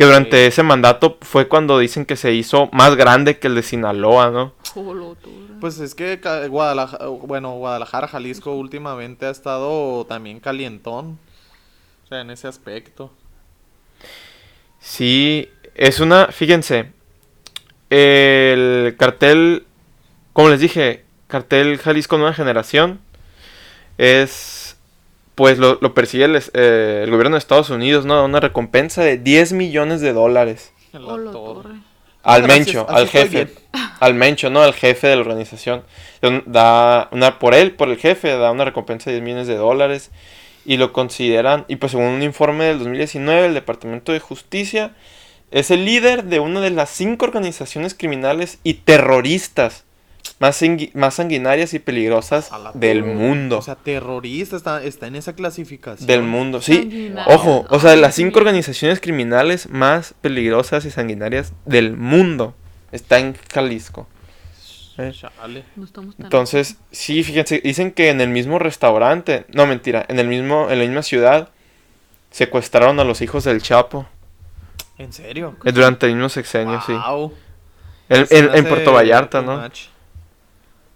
que 0.00 0.06
durante 0.06 0.46
ese 0.46 0.62
mandato 0.62 1.18
fue 1.20 1.46
cuando 1.46 1.78
dicen 1.78 2.06
que 2.06 2.16
se 2.16 2.32
hizo 2.32 2.70
más 2.72 2.96
grande 2.96 3.38
que 3.38 3.48
el 3.48 3.54
de 3.54 3.62
Sinaloa, 3.62 4.30
¿no? 4.30 4.54
Pues 5.60 5.78
es 5.78 5.94
que 5.94 6.16
Guadalajara, 6.48 7.08
bueno, 7.08 7.52
Guadalajara, 7.56 8.08
Jalisco 8.08 8.54
últimamente 8.54 9.26
ha 9.26 9.30
estado 9.30 10.06
también 10.06 10.40
calientón. 10.40 11.18
O 12.04 12.08
sea, 12.08 12.22
en 12.22 12.30
ese 12.30 12.48
aspecto. 12.48 13.12
Sí, 14.80 15.50
es 15.74 16.00
una, 16.00 16.28
fíjense, 16.28 16.92
el 17.90 18.96
cartel, 18.98 19.66
como 20.32 20.48
les 20.48 20.60
dije, 20.60 21.04
cartel 21.26 21.76
Jalisco 21.76 22.16
Nueva 22.16 22.32
Generación 22.32 23.00
es, 23.98 24.59
pues 25.40 25.56
lo, 25.56 25.94
persigue 25.94 26.26
eh, 26.52 27.00
el, 27.02 27.10
gobierno 27.10 27.34
de 27.34 27.38
Estados 27.38 27.70
Unidos, 27.70 28.04
¿no? 28.04 28.22
Una 28.26 28.40
recompensa 28.40 29.02
de 29.02 29.16
10 29.16 29.54
millones 29.54 30.02
de 30.02 30.12
dólares. 30.12 30.74
Al 32.22 32.46
Mencho, 32.46 32.84
al 32.86 33.08
jefe. 33.08 33.48
Al 34.00 34.12
Mencho, 34.12 34.50
¿no? 34.50 34.60
Al 34.60 34.74
jefe 34.74 35.06
de 35.06 35.14
la 35.14 35.22
organización. 35.22 35.82
Da 36.44 37.08
una 37.10 37.38
por 37.38 37.54
él, 37.54 37.72
por 37.72 37.88
el 37.88 37.96
jefe, 37.96 38.36
da 38.36 38.50
una 38.50 38.66
recompensa 38.66 39.08
de 39.08 39.16
10 39.16 39.24
millones 39.24 39.46
de 39.46 39.56
dólares. 39.56 40.10
Y 40.66 40.76
lo 40.76 40.92
consideran, 40.92 41.64
y 41.68 41.76
pues 41.76 41.92
según 41.92 42.08
un 42.08 42.22
informe 42.22 42.66
del 42.66 42.76
2019, 42.76 43.46
el 43.46 43.54
Departamento 43.54 44.12
de 44.12 44.20
Justicia 44.20 44.94
es 45.50 45.70
el 45.70 45.86
líder 45.86 46.24
de 46.24 46.40
una 46.40 46.60
de 46.60 46.68
las 46.68 46.90
cinco 46.90 47.24
organizaciones 47.24 47.94
criminales 47.94 48.58
y 48.62 48.74
terroristas 48.74 49.84
más, 50.38 50.60
más 50.94 51.14
sanguinarias 51.14 51.74
y 51.74 51.78
peligrosas 51.78 52.50
del 52.74 53.04
mundo. 53.04 53.58
O 53.58 53.62
sea, 53.62 53.76
terrorista 53.76 54.56
está, 54.56 54.82
está 54.82 55.06
en 55.06 55.16
esa 55.16 55.34
clasificación. 55.34 56.06
Del 56.06 56.22
mundo, 56.22 56.60
sí. 56.60 57.12
Ojo, 57.26 57.66
o 57.68 57.80
sea, 57.80 57.90
de 57.90 57.96
las 57.96 58.14
cinco 58.14 58.38
organizaciones 58.38 59.00
criminales 59.00 59.68
más 59.68 60.14
peligrosas 60.20 60.84
y 60.84 60.90
sanguinarias 60.90 61.52
del 61.64 61.96
mundo 61.96 62.54
está 62.92 63.18
en 63.18 63.36
Jalisco. 63.52 64.06
¿Eh? 64.98 65.12
Entonces, 66.18 66.76
sí, 66.90 67.22
fíjense, 67.22 67.60
dicen 67.60 67.92
que 67.92 68.10
en 68.10 68.20
el 68.20 68.28
mismo 68.28 68.58
restaurante, 68.58 69.46
no 69.48 69.66
mentira, 69.66 70.04
en 70.08 70.18
el 70.18 70.28
mismo, 70.28 70.68
en 70.70 70.78
la 70.78 70.84
misma 70.84 71.02
ciudad, 71.02 71.48
secuestraron 72.30 73.00
a 73.00 73.04
los 73.04 73.22
hijos 73.22 73.44
del 73.44 73.62
Chapo. 73.62 74.06
¿En 74.98 75.12
serio? 75.12 75.56
Eh, 75.64 75.72
durante 75.72 76.06
el 76.06 76.14
mismo 76.14 76.28
sexenio, 76.28 76.82
sí. 76.86 76.94
En, 78.10 78.66
Puerto 78.66 78.92
Vallarta, 78.92 79.40
¿no? 79.40 79.62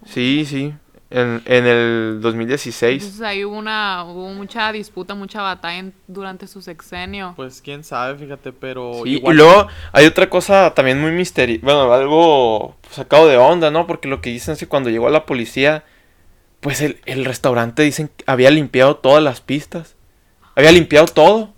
Sí, 0.05 0.45
sí. 0.47 0.75
En, 1.11 1.43
el 1.47 2.19
2016. 2.21 3.03
Entonces 3.03 3.23
ahí 3.23 3.45
hubo, 3.45 3.57
una, 3.57 4.05
hubo 4.05 4.31
mucha 4.31 4.73
disputa, 4.73 5.15
mucha 5.15 5.43
batalla 5.43 5.91
durante 6.09 6.49
su 6.49 6.61
sexenio. 6.61 7.35
Pues 7.37 7.63
quién 7.63 7.85
sabe, 7.85 8.19
fíjate, 8.19 8.53
pero... 8.53 9.07
Y 9.07 9.21
luego 9.21 9.69
hay 9.93 10.07
otra 10.07 10.29
cosa 10.29 10.75
también 10.75 11.01
muy 11.01 11.13
misteriosa, 11.13 11.65
bueno, 11.65 11.93
algo 11.93 12.77
sacado 12.91 13.29
de 13.29 13.37
onda, 13.37 13.71
¿no? 13.71 13.87
Porque 13.87 14.09
lo 14.09 14.21
que 14.21 14.31
dicen 14.31 14.55
es 14.55 14.59
que 14.59 14.67
cuando 14.67 14.91
llegó 14.91 15.09
la 15.09 15.25
policía, 15.25 15.85
pues 16.59 16.81
el, 16.81 16.99
el 17.07 17.25
restaurante 17.25 17.85
dicen 17.85 18.09
que 18.09 18.25
había 18.27 18.51
limpiado 18.51 18.97
todas 18.97 19.23
las 19.23 19.41
pistas. 19.41 19.95
Había 20.57 20.73
limpiado 20.73 21.07
todo. 21.07 21.53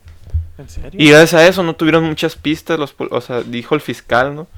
¿En 0.59 0.69
serio? 0.69 1.01
Y 1.01 1.09
gracias 1.11 1.35
a 1.35 1.47
eso 1.47 1.63
no 1.63 1.77
tuvieron 1.77 2.05
muchas 2.05 2.37
pistas, 2.37 2.79
los, 2.79 2.95
o 2.99 3.21
sea, 3.23 3.43
dijo 3.43 3.75
el 3.75 3.81
fiscal, 3.81 4.35
¿no? 4.35 4.49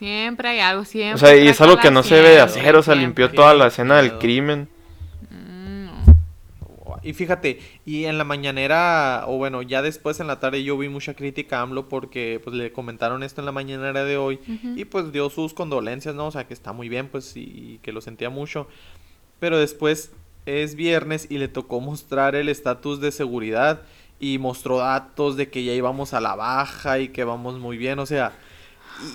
Siempre 0.00 0.48
hay 0.48 0.60
algo, 0.60 0.86
siempre. 0.86 1.14
O 1.14 1.18
sea, 1.18 1.36
y 1.36 1.46
es 1.46 1.60
algo 1.60 1.76
que 1.76 1.90
no 1.90 2.02
se 2.02 2.14
debe 2.14 2.40
hacer, 2.40 2.74
o 2.74 2.82
sea, 2.82 2.94
limpió 2.94 3.30
toda 3.30 3.52
la 3.52 3.66
escena 3.66 3.98
del 3.98 4.16
crimen. 4.16 4.66
Mm, 5.28 5.88
y 7.02 7.12
fíjate, 7.12 7.60
y 7.84 8.06
en 8.06 8.16
la 8.16 8.24
mañanera, 8.24 9.24
o 9.26 9.36
bueno, 9.36 9.60
ya 9.60 9.82
después 9.82 10.18
en 10.18 10.26
la 10.26 10.40
tarde 10.40 10.64
yo 10.64 10.78
vi 10.78 10.88
mucha 10.88 11.12
crítica 11.12 11.58
a 11.58 11.60
AMLO 11.60 11.90
porque 11.90 12.40
pues 12.42 12.56
le 12.56 12.72
comentaron 12.72 13.22
esto 13.22 13.42
en 13.42 13.44
la 13.44 13.52
mañanera 13.52 14.04
de 14.04 14.16
hoy 14.16 14.40
y 14.74 14.86
pues 14.86 15.12
dio 15.12 15.28
sus 15.28 15.52
condolencias, 15.52 16.14
¿no? 16.14 16.28
O 16.28 16.30
sea, 16.30 16.46
que 16.46 16.54
está 16.54 16.72
muy 16.72 16.88
bien, 16.88 17.08
pues, 17.08 17.36
y 17.36 17.78
que 17.82 17.92
lo 17.92 18.00
sentía 18.00 18.30
mucho. 18.30 18.68
Pero 19.38 19.58
después 19.58 20.12
es 20.46 20.76
viernes 20.76 21.26
y 21.28 21.36
le 21.36 21.48
tocó 21.48 21.78
mostrar 21.82 22.36
el 22.36 22.48
estatus 22.48 23.02
de 23.02 23.12
seguridad 23.12 23.82
y 24.18 24.38
mostró 24.38 24.78
datos 24.78 25.36
de 25.36 25.50
que 25.50 25.62
ya 25.62 25.74
íbamos 25.74 26.14
a 26.14 26.22
la 26.22 26.36
baja 26.36 27.00
y 27.00 27.08
que 27.08 27.24
vamos 27.24 27.58
muy 27.58 27.76
bien, 27.76 27.98
o 27.98 28.06
sea, 28.06 28.32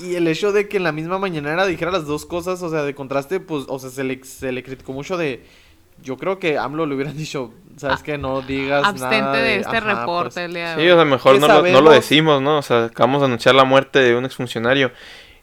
y 0.03 0.15
el 0.15 0.27
hecho 0.27 0.51
de 0.51 0.67
que 0.67 0.77
en 0.77 0.83
la 0.83 0.91
misma 0.91 1.19
mañanera 1.19 1.65
dijera 1.65 1.91
las 1.91 2.05
dos 2.05 2.25
cosas, 2.25 2.61
o 2.61 2.69
sea, 2.69 2.83
de 2.83 2.95
contraste, 2.95 3.39
pues, 3.39 3.65
o 3.67 3.79
sea, 3.79 3.89
se 3.89 4.03
le, 4.03 4.23
se 4.23 4.51
le 4.51 4.63
criticó 4.63 4.93
mucho 4.93 5.17
de... 5.17 5.45
Yo 6.03 6.17
creo 6.17 6.39
que 6.39 6.57
AMLO 6.57 6.85
le 6.85 6.95
hubieran 6.95 7.15
dicho, 7.17 7.53
¿sabes 7.77 8.03
que 8.03 8.17
No 8.17 8.41
digas 8.41 8.85
Abstente 8.85 9.19
nada. 9.19 9.37
de, 9.37 9.59
este 9.59 9.79
reporte. 9.79 10.49
Pues, 10.49 10.75
sí, 10.75 10.89
o 10.89 10.95
sea, 10.95 11.05
mejor 11.05 11.39
no 11.39 11.47
lo, 11.47 11.61
no 11.63 11.81
lo, 11.81 11.91
decimos, 11.91 12.41
¿no? 12.41 12.57
O 12.57 12.61
sea, 12.61 12.85
acabamos 12.85 13.21
de 13.21 13.27
anunciar 13.27 13.55
la 13.55 13.63
muerte 13.63 13.99
de 13.99 14.15
un 14.15 14.25
exfuncionario. 14.25 14.91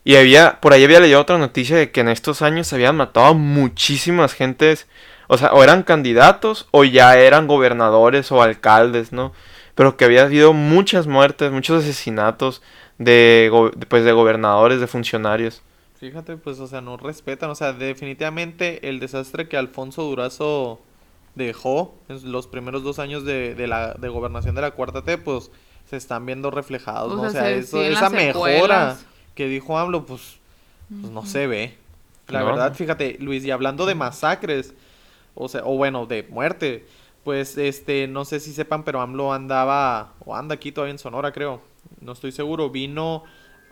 Y 0.04 0.16
había, 0.16 0.60
por 0.60 0.72
ahí 0.72 0.84
había 0.84 1.00
leído 1.00 1.20
otra 1.20 1.38
noticia 1.38 1.76
de 1.76 1.90
que 1.90 2.00
en 2.00 2.08
estos 2.08 2.42
años 2.42 2.66
se 2.66 2.74
habían 2.74 2.96
matado 2.96 3.26
a 3.26 3.32
muchísimas 3.34 4.34
gentes. 4.34 4.88
O 5.28 5.38
sea, 5.38 5.52
o 5.52 5.62
eran 5.62 5.84
candidatos 5.84 6.68
o 6.72 6.84
ya 6.84 7.16
eran 7.16 7.46
gobernadores 7.46 8.32
o 8.32 8.42
alcaldes, 8.42 9.12
¿no? 9.12 9.32
Pero 9.74 9.96
que 9.96 10.04
había 10.04 10.24
habido 10.24 10.52
muchas 10.52 11.06
muertes, 11.06 11.52
muchos 11.52 11.82
asesinatos 11.84 12.62
de, 13.04 13.70
pues, 13.88 14.04
de 14.04 14.12
gobernadores, 14.12 14.80
de 14.80 14.86
funcionarios. 14.86 15.62
Fíjate, 15.98 16.36
pues, 16.36 16.58
o 16.58 16.66
sea, 16.66 16.80
no 16.80 16.96
respetan, 16.96 17.50
o 17.50 17.54
sea, 17.54 17.72
definitivamente 17.72 18.88
el 18.88 18.98
desastre 18.98 19.48
que 19.48 19.56
Alfonso 19.56 20.02
Durazo 20.02 20.80
dejó 21.34 21.94
en 22.08 22.32
los 22.32 22.46
primeros 22.46 22.82
dos 22.82 22.98
años 22.98 23.24
de, 23.24 23.54
de 23.54 23.66
la 23.66 23.94
de 23.94 24.08
gobernación 24.08 24.54
de 24.54 24.62
la 24.62 24.72
Cuarta 24.72 25.02
T, 25.02 25.18
pues, 25.18 25.50
se 25.88 25.96
están 25.96 26.26
viendo 26.26 26.50
reflejados, 26.50 27.14
¿no? 27.14 27.22
O 27.22 27.30
sea, 27.30 27.50
eso, 27.50 27.82
esa 27.82 28.10
mejora 28.10 28.98
que 29.34 29.46
dijo 29.46 29.78
AMLO, 29.78 30.06
pues, 30.06 30.38
pues 30.88 31.12
no 31.12 31.24
se 31.24 31.46
ve. 31.46 31.76
La 32.28 32.42
verdad, 32.42 32.74
fíjate, 32.74 33.18
Luis, 33.20 33.44
y 33.44 33.50
hablando 33.50 33.84
de 33.86 33.94
masacres, 33.94 34.74
o 35.34 35.48
sea, 35.48 35.62
o 35.64 35.76
bueno, 35.76 36.06
de 36.06 36.22
muerte, 36.24 36.86
pues, 37.24 37.58
este, 37.58 38.08
no 38.08 38.24
sé 38.24 38.40
si 38.40 38.52
sepan, 38.52 38.84
pero 38.84 39.00
AMLO 39.00 39.32
andaba, 39.32 40.14
o 40.24 40.34
anda 40.34 40.54
aquí 40.54 40.72
todavía 40.72 40.92
en 40.92 40.98
Sonora, 40.98 41.32
creo, 41.32 41.60
no 42.02 42.12
estoy 42.12 42.32
seguro, 42.32 42.70
vino 42.70 43.24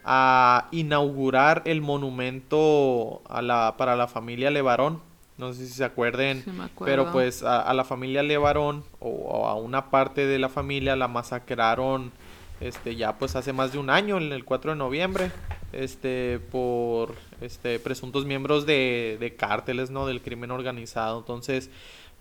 a 0.04 0.68
inaugurar 0.70 1.62
el 1.66 1.82
monumento 1.82 3.22
a 3.28 3.42
la, 3.42 3.74
para 3.76 3.96
la 3.96 4.08
familia 4.08 4.50
Levarón. 4.50 5.02
No 5.38 5.54
sé 5.54 5.66
si 5.66 5.72
se 5.72 5.84
acuerden, 5.84 6.44
pero 6.84 7.12
pues 7.12 7.42
a, 7.42 7.72
la 7.72 7.84
familia 7.84 8.22
Levarón 8.22 8.84
o, 8.98 9.46
a 9.46 9.54
una 9.54 9.90
parte 9.90 10.26
de 10.26 10.38
la 10.38 10.50
familia 10.50 10.96
la 10.96 11.08
masacraron 11.08 12.12
este 12.60 12.94
ya 12.94 13.16
pues 13.16 13.36
hace 13.36 13.54
más 13.54 13.72
de 13.72 13.78
un 13.78 13.88
año, 13.88 14.18
el 14.18 14.44
4 14.44 14.72
de 14.72 14.76
noviembre, 14.76 15.32
este 15.72 16.40
por 16.50 17.14
este 17.40 17.78
presuntos 17.78 18.26
miembros 18.26 18.66
de, 18.66 19.16
de 19.18 19.34
cárteles, 19.34 19.90
¿no? 19.90 20.06
del 20.06 20.20
crimen 20.20 20.50
organizado. 20.50 21.20
Entonces, 21.20 21.70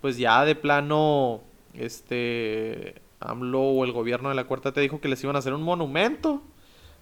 pues 0.00 0.16
ya 0.16 0.46
de 0.46 0.54
plano 0.54 1.42
este 1.74 2.94
AMLO 3.20 3.60
o 3.60 3.84
el 3.84 3.92
gobierno 3.92 4.28
de 4.30 4.34
la 4.34 4.44
Cuarta 4.44 4.72
te 4.72 4.80
dijo 4.80 5.00
que 5.00 5.08
les 5.08 5.22
iban 5.22 5.36
a 5.36 5.40
hacer 5.40 5.52
un 5.52 5.62
monumento. 5.62 6.42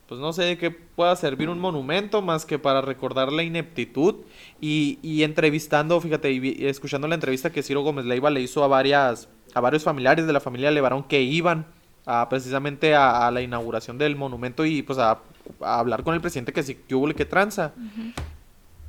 Pues 0.09 0.20
no 0.20 0.33
sé 0.33 0.42
de 0.44 0.59
qué 0.59 0.70
pueda 0.70 1.14
servir 1.16 1.50
un 1.50 1.59
monumento 1.59 2.22
más 2.22 2.46
que 2.46 2.59
para 2.59 2.81
recordar 2.81 3.31
la 3.31 3.42
ineptitud. 3.42 4.16
Y, 4.61 4.98
y 5.02 5.22
entrevistando, 5.22 6.00
fíjate, 6.00 6.33
y, 6.33 6.66
escuchando 6.66 7.09
la 7.09 7.14
entrevista 7.14 7.50
que 7.50 7.62
Ciro 7.62 7.83
Gómez 7.83 8.04
Leiva 8.04 8.31
le 8.31 8.40
hizo 8.40 8.64
a 8.64 8.68
varias, 8.68 9.28
a 9.54 9.61
varios 9.61 9.85
familiares 9.85 10.26
de 10.26 10.33
la 10.33 10.40
familia 10.40 10.70
Levarón 10.70 11.04
que 11.04 11.20
iban 11.22 11.66
a, 12.07 12.26
precisamente 12.31 12.94
a, 12.94 13.31
la 13.31 13.42
inauguración 13.42 13.98
del 13.98 14.16
monumento 14.16 14.64
y 14.64 14.83
pues 14.83 14.98
a, 14.98 15.18
hablar 15.61 16.02
con 16.02 16.14
el 16.14 16.22
presidente 16.22 16.52
que 16.52 16.62
sí 16.62 16.74
que 16.74 16.94
hubo 16.94 17.07
que 17.09 17.26
tranza. 17.26 17.72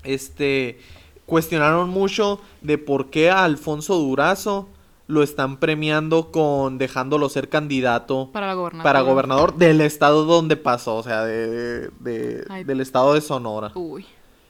Este 0.04 0.80
cuestionaron 1.26 1.90
mucho 1.90 2.42
de 2.62 2.78
por 2.78 3.10
qué 3.10 3.30
a 3.30 3.44
Alfonso 3.44 3.96
Durazo 3.96 4.70
lo 5.10 5.24
están 5.24 5.58
premiando 5.58 6.32
con 6.32 6.78
dejándolo 6.78 7.30
ser 7.30 7.50
candidato 7.50 8.30
para, 8.32 8.56
para 8.84 9.02
gobernador 9.02 9.56
del 9.56 9.82
estado 9.82 10.24
donde 10.24 10.56
pasó, 10.56 10.98
o 10.98 11.04
sea, 11.04 11.26
de, 11.26 11.90
del 12.00 12.80
estado 12.80 13.16
de 13.16 13.22
Sonora. 13.22 13.72
Uy. 13.74 14.06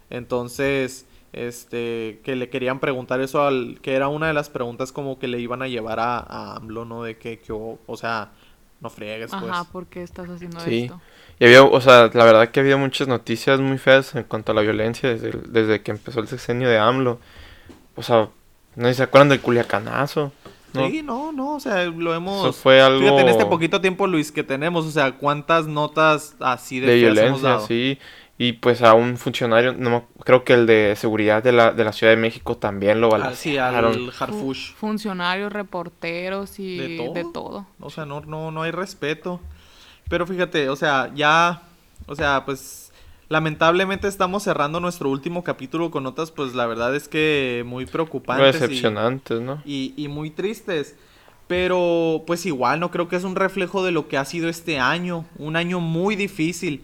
Entonces, 0.09 1.05
este, 1.31 2.19
que 2.25 2.35
le 2.35 2.49
querían 2.49 2.81
preguntar 2.81 3.21
eso 3.21 3.41
al, 3.43 3.79
que 3.81 3.93
era 3.93 4.09
una 4.09 4.27
de 4.27 4.33
las 4.33 4.49
preguntas 4.49 4.91
como 4.91 5.17
que 5.17 5.29
le 5.29 5.39
iban 5.39 5.61
a 5.61 5.69
llevar 5.69 6.01
a, 6.01 6.17
a 6.19 6.57
AMLO, 6.57 6.83
¿no? 6.83 7.03
De 7.03 7.17
que, 7.17 7.39
que 7.39 7.53
o 7.53 7.77
sea, 7.95 8.31
no 8.81 8.89
friegues, 8.89 9.31
pues. 9.31 9.49
Ajá, 9.49 9.63
¿por 9.63 9.87
qué 9.87 10.03
estás 10.03 10.27
haciendo 10.29 10.57
esto? 10.59 10.99
Y 11.39 11.45
había, 11.45 11.63
o 11.63 11.79
sea, 11.79 12.09
la 12.13 12.25
verdad 12.25 12.49
que 12.49 12.59
había 12.59 12.75
muchas 12.75 13.07
noticias 13.07 13.61
muy 13.61 13.77
feas 13.77 14.13
en 14.13 14.23
cuanto 14.23 14.51
a 14.51 14.55
la 14.55 14.61
violencia 14.61 15.07
desde, 15.07 15.31
desde 15.47 15.81
que 15.83 15.91
empezó 15.91 16.19
el 16.19 16.27
sexenio 16.27 16.67
de 16.67 16.77
AMLO. 16.77 17.17
O 17.95 18.03
sea, 18.03 18.27
no 18.75 18.93
se 18.93 19.03
acuerdan 19.03 19.29
del 19.29 19.39
culiacanazo. 19.39 20.33
Sí, 20.73 21.01
no, 21.03 21.31
no, 21.31 21.55
o 21.55 21.59
sea, 21.59 21.85
lo 21.85 22.13
hemos... 22.13 22.41
Eso 22.41 22.53
fue 22.53 22.81
algo... 22.81 22.99
Fíjate, 22.99 23.21
en 23.21 23.29
este 23.29 23.45
poquito 23.45 23.81
tiempo, 23.81 24.07
Luis, 24.07 24.31
que 24.31 24.43
tenemos, 24.43 24.85
o 24.85 24.91
sea, 24.91 25.13
cuántas 25.13 25.67
notas 25.67 26.35
así 26.39 26.79
de, 26.79 26.87
de 26.87 26.95
violencia, 26.95 27.59
sí. 27.61 27.97
Y 28.41 28.53
pues 28.53 28.81
a 28.81 28.93
un 28.93 29.17
funcionario, 29.17 29.73
no 29.73 30.05
creo 30.23 30.45
que 30.45 30.53
el 30.53 30.65
de 30.65 30.95
seguridad 30.95 31.43
de 31.43 31.51
la, 31.51 31.73
de 31.73 31.83
la 31.83 31.91
Ciudad 31.91 32.13
de 32.13 32.17
México 32.17 32.55
también 32.55 33.01
lo 33.01 33.09
valoró. 33.09 33.31
Ah, 33.31 33.35
sí, 33.35 33.57
al 33.57 34.11
Harfush. 34.17 34.75
Funcionarios, 34.75 35.51
reporteros 35.51 36.57
y 36.57 36.77
de 36.77 37.25
todo? 37.33 37.65
O 37.81 37.89
sea, 37.89 38.05
no, 38.05 38.21
no, 38.21 38.49
no 38.49 38.61
hay 38.61 38.71
respeto. 38.71 39.41
Pero 40.07 40.25
fíjate, 40.25 40.69
o 40.69 40.77
sea, 40.77 41.11
ya, 41.13 41.63
o 42.07 42.15
sea, 42.15 42.45
pues 42.45 42.88
Lamentablemente 43.29 44.07
estamos 44.07 44.41
cerrando 44.41 44.79
nuestro 44.79 45.07
último 45.11 45.43
capítulo 45.43 45.91
con 45.91 46.01
notas, 46.01 46.31
pues 46.31 46.55
la 46.55 46.65
verdad 46.65 46.95
es 46.95 47.07
que 47.07 47.63
muy 47.63 47.85
preocupantes. 47.85 48.55
Muy 48.55 48.67
decepcionantes, 48.67 49.39
¿no? 49.39 49.61
Y, 49.65 49.93
y 49.95 50.07
muy 50.07 50.31
tristes. 50.31 50.95
Pero 51.45 52.23
pues 52.25 52.47
igual, 52.47 52.79
no 52.79 52.89
creo 52.89 53.07
que 53.07 53.15
es 53.15 53.23
un 53.23 53.35
reflejo 53.35 53.83
de 53.83 53.91
lo 53.91 54.07
que 54.07 54.17
ha 54.17 54.25
sido 54.25 54.49
este 54.49 54.79
año. 54.79 55.25
Un 55.37 55.55
año 55.55 55.79
muy 55.79 56.15
difícil. 56.15 56.83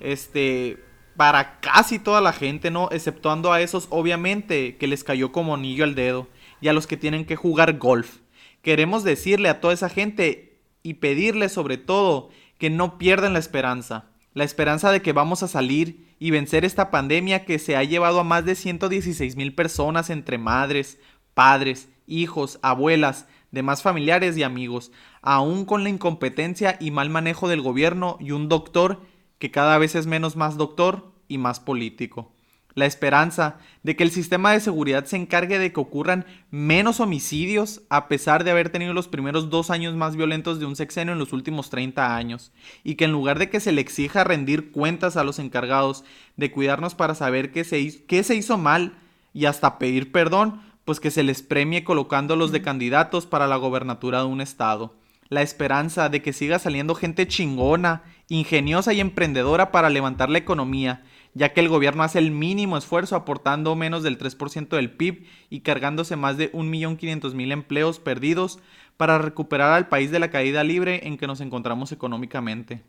Este, 0.00 0.82
para 1.14 1.60
casi 1.60 1.98
toda 1.98 2.22
la 2.22 2.32
gente, 2.32 2.70
¿no? 2.70 2.88
Exceptuando 2.90 3.52
a 3.52 3.60
esos, 3.60 3.86
obviamente, 3.90 4.78
que 4.78 4.86
les 4.86 5.04
cayó 5.04 5.30
como 5.30 5.54
anillo 5.54 5.84
al 5.84 5.94
dedo. 5.94 6.26
Y 6.62 6.68
a 6.68 6.72
los 6.72 6.86
que 6.86 6.96
tienen 6.96 7.26
que 7.26 7.36
jugar 7.36 7.76
golf. 7.76 8.20
Queremos 8.62 9.04
decirle 9.04 9.50
a 9.50 9.60
toda 9.60 9.74
esa 9.74 9.90
gente 9.90 10.58
y 10.82 10.94
pedirle 10.94 11.50
sobre 11.50 11.76
todo 11.76 12.30
que 12.56 12.70
no 12.70 12.96
pierdan 12.96 13.34
la 13.34 13.40
esperanza 13.40 14.11
la 14.34 14.44
esperanza 14.44 14.90
de 14.90 15.02
que 15.02 15.12
vamos 15.12 15.42
a 15.42 15.48
salir 15.48 16.14
y 16.18 16.30
vencer 16.30 16.64
esta 16.64 16.90
pandemia 16.90 17.44
que 17.44 17.58
se 17.58 17.76
ha 17.76 17.84
llevado 17.84 18.20
a 18.20 18.24
más 18.24 18.44
de 18.44 18.54
116 18.54 19.36
mil 19.36 19.54
personas 19.54 20.10
entre 20.10 20.38
madres, 20.38 20.98
padres, 21.34 21.88
hijos, 22.06 22.58
abuelas, 22.62 23.26
demás 23.50 23.82
familiares 23.82 24.36
y 24.36 24.42
amigos, 24.42 24.92
aún 25.20 25.64
con 25.64 25.82
la 25.84 25.90
incompetencia 25.90 26.76
y 26.80 26.90
mal 26.90 27.10
manejo 27.10 27.48
del 27.48 27.60
gobierno 27.60 28.16
y 28.20 28.30
un 28.30 28.48
doctor 28.48 29.02
que 29.38 29.50
cada 29.50 29.78
vez 29.78 29.94
es 29.94 30.06
menos 30.06 30.36
más 30.36 30.56
doctor 30.56 31.12
y 31.28 31.38
más 31.38 31.60
político 31.60 32.31
la 32.74 32.86
esperanza 32.86 33.58
de 33.82 33.96
que 33.96 34.02
el 34.02 34.10
sistema 34.10 34.52
de 34.52 34.60
seguridad 34.60 35.04
se 35.04 35.16
encargue 35.16 35.58
de 35.58 35.72
que 35.72 35.80
ocurran 35.80 36.24
menos 36.50 37.00
homicidios 37.00 37.82
a 37.88 38.08
pesar 38.08 38.44
de 38.44 38.50
haber 38.50 38.70
tenido 38.70 38.94
los 38.94 39.08
primeros 39.08 39.50
dos 39.50 39.70
años 39.70 39.94
más 39.94 40.16
violentos 40.16 40.58
de 40.58 40.66
un 40.66 40.76
sexenio 40.76 41.12
en 41.12 41.18
los 41.18 41.32
últimos 41.32 41.70
30 41.70 42.16
años, 42.16 42.52
y 42.84 42.94
que 42.94 43.04
en 43.04 43.12
lugar 43.12 43.38
de 43.38 43.50
que 43.50 43.60
se 43.60 43.72
le 43.72 43.80
exija 43.80 44.24
rendir 44.24 44.70
cuentas 44.70 45.16
a 45.16 45.24
los 45.24 45.38
encargados 45.38 46.04
de 46.36 46.50
cuidarnos 46.50 46.94
para 46.94 47.14
saber 47.14 47.52
qué 47.52 47.64
se 47.64 47.80
hizo, 47.80 47.98
qué 48.06 48.22
se 48.22 48.34
hizo 48.34 48.58
mal 48.58 48.94
y 49.34 49.46
hasta 49.46 49.78
pedir 49.78 50.12
perdón, 50.12 50.60
pues 50.84 51.00
que 51.00 51.10
se 51.10 51.22
les 51.22 51.42
premie 51.42 51.84
colocándolos 51.84 52.52
de 52.52 52.62
candidatos 52.62 53.26
para 53.26 53.46
la 53.46 53.56
gobernatura 53.56 54.20
de 54.20 54.26
un 54.26 54.40
estado. 54.40 54.94
La 55.28 55.42
esperanza 55.42 56.08
de 56.08 56.20
que 56.20 56.32
siga 56.32 56.58
saliendo 56.58 56.94
gente 56.94 57.26
chingona, 57.26 58.02
ingeniosa 58.28 58.92
y 58.92 59.00
emprendedora 59.00 59.72
para 59.72 59.88
levantar 59.88 60.28
la 60.28 60.38
economía 60.38 61.02
ya 61.34 61.52
que 61.52 61.60
el 61.60 61.68
gobierno 61.68 62.02
hace 62.02 62.18
el 62.18 62.30
mínimo 62.30 62.76
esfuerzo 62.76 63.16
aportando 63.16 63.74
menos 63.74 64.02
del 64.02 64.18
3% 64.18 64.68
del 64.68 64.90
PIB 64.90 65.26
y 65.50 65.60
cargándose 65.60 66.16
más 66.16 66.36
de 66.36 66.52
1.500.000 66.52 67.52
empleos 67.52 67.98
perdidos 67.98 68.58
para 68.96 69.18
recuperar 69.18 69.72
al 69.72 69.88
país 69.88 70.10
de 70.10 70.18
la 70.18 70.30
caída 70.30 70.62
libre 70.62 71.06
en 71.06 71.16
que 71.16 71.26
nos 71.26 71.40
encontramos 71.40 71.92
económicamente. 71.92 72.82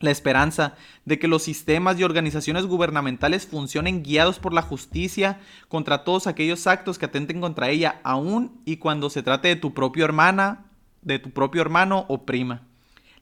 La 0.00 0.12
esperanza 0.12 0.76
de 1.06 1.18
que 1.18 1.26
los 1.26 1.42
sistemas 1.42 1.98
y 1.98 2.04
organizaciones 2.04 2.66
gubernamentales 2.66 3.46
funcionen 3.46 4.04
guiados 4.04 4.38
por 4.38 4.52
la 4.52 4.62
justicia 4.62 5.40
contra 5.68 6.04
todos 6.04 6.28
aquellos 6.28 6.68
actos 6.68 6.98
que 6.98 7.06
atenten 7.06 7.40
contra 7.40 7.70
ella, 7.70 8.00
aun 8.04 8.60
y 8.64 8.76
cuando 8.76 9.10
se 9.10 9.24
trate 9.24 9.48
de 9.48 9.56
tu 9.56 9.74
propia 9.74 10.04
hermana, 10.04 10.66
de 11.02 11.18
tu 11.18 11.30
propio 11.30 11.62
hermano 11.62 12.04
o 12.08 12.24
prima. 12.24 12.62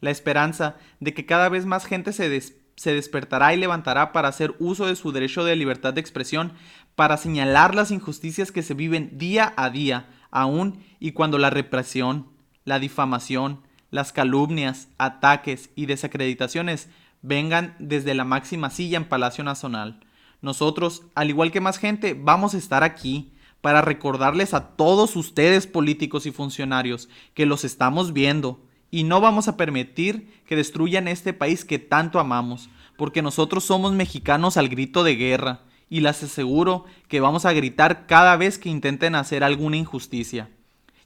La 0.00 0.10
esperanza 0.10 0.76
de 1.00 1.14
que 1.14 1.24
cada 1.24 1.48
vez 1.48 1.64
más 1.64 1.86
gente 1.86 2.12
se 2.12 2.28
despierta 2.28 2.65
se 2.76 2.94
despertará 2.94 3.54
y 3.54 3.56
levantará 3.56 4.12
para 4.12 4.28
hacer 4.28 4.54
uso 4.58 4.86
de 4.86 4.96
su 4.96 5.12
derecho 5.12 5.44
de 5.44 5.56
libertad 5.56 5.94
de 5.94 6.00
expresión, 6.00 6.52
para 6.94 7.16
señalar 7.16 7.74
las 7.74 7.90
injusticias 7.90 8.52
que 8.52 8.62
se 8.62 8.74
viven 8.74 9.18
día 9.18 9.52
a 9.56 9.70
día, 9.70 10.08
aún 10.30 10.84
y 11.00 11.12
cuando 11.12 11.38
la 11.38 11.50
represión, 11.50 12.28
la 12.64 12.78
difamación, 12.78 13.62
las 13.90 14.12
calumnias, 14.12 14.88
ataques 14.98 15.70
y 15.74 15.86
desacreditaciones 15.86 16.88
vengan 17.22 17.74
desde 17.78 18.14
la 18.14 18.24
máxima 18.24 18.70
silla 18.70 18.98
en 18.98 19.08
Palacio 19.08 19.42
Nacional. 19.44 20.00
Nosotros, 20.42 21.02
al 21.14 21.30
igual 21.30 21.50
que 21.50 21.60
más 21.60 21.78
gente, 21.78 22.14
vamos 22.18 22.54
a 22.54 22.58
estar 22.58 22.82
aquí 22.84 23.32
para 23.60 23.80
recordarles 23.80 24.54
a 24.54 24.76
todos 24.76 25.16
ustedes 25.16 25.66
políticos 25.66 26.26
y 26.26 26.30
funcionarios 26.30 27.08
que 27.34 27.46
los 27.46 27.64
estamos 27.64 28.12
viendo, 28.12 28.60
y 28.90 29.04
no 29.04 29.20
vamos 29.20 29.48
a 29.48 29.56
permitir 29.56 30.42
que 30.46 30.56
destruyan 30.56 31.08
este 31.08 31.32
país 31.32 31.64
que 31.64 31.78
tanto 31.78 32.18
amamos, 32.18 32.68
porque 32.96 33.22
nosotros 33.22 33.64
somos 33.64 33.92
mexicanos 33.92 34.56
al 34.56 34.68
grito 34.68 35.04
de 35.04 35.16
guerra, 35.16 35.60
y 35.88 36.00
les 36.00 36.22
aseguro 36.22 36.84
que 37.08 37.20
vamos 37.20 37.44
a 37.44 37.52
gritar 37.52 38.06
cada 38.06 38.36
vez 38.36 38.58
que 38.58 38.68
intenten 38.68 39.14
hacer 39.14 39.44
alguna 39.44 39.76
injusticia. 39.76 40.50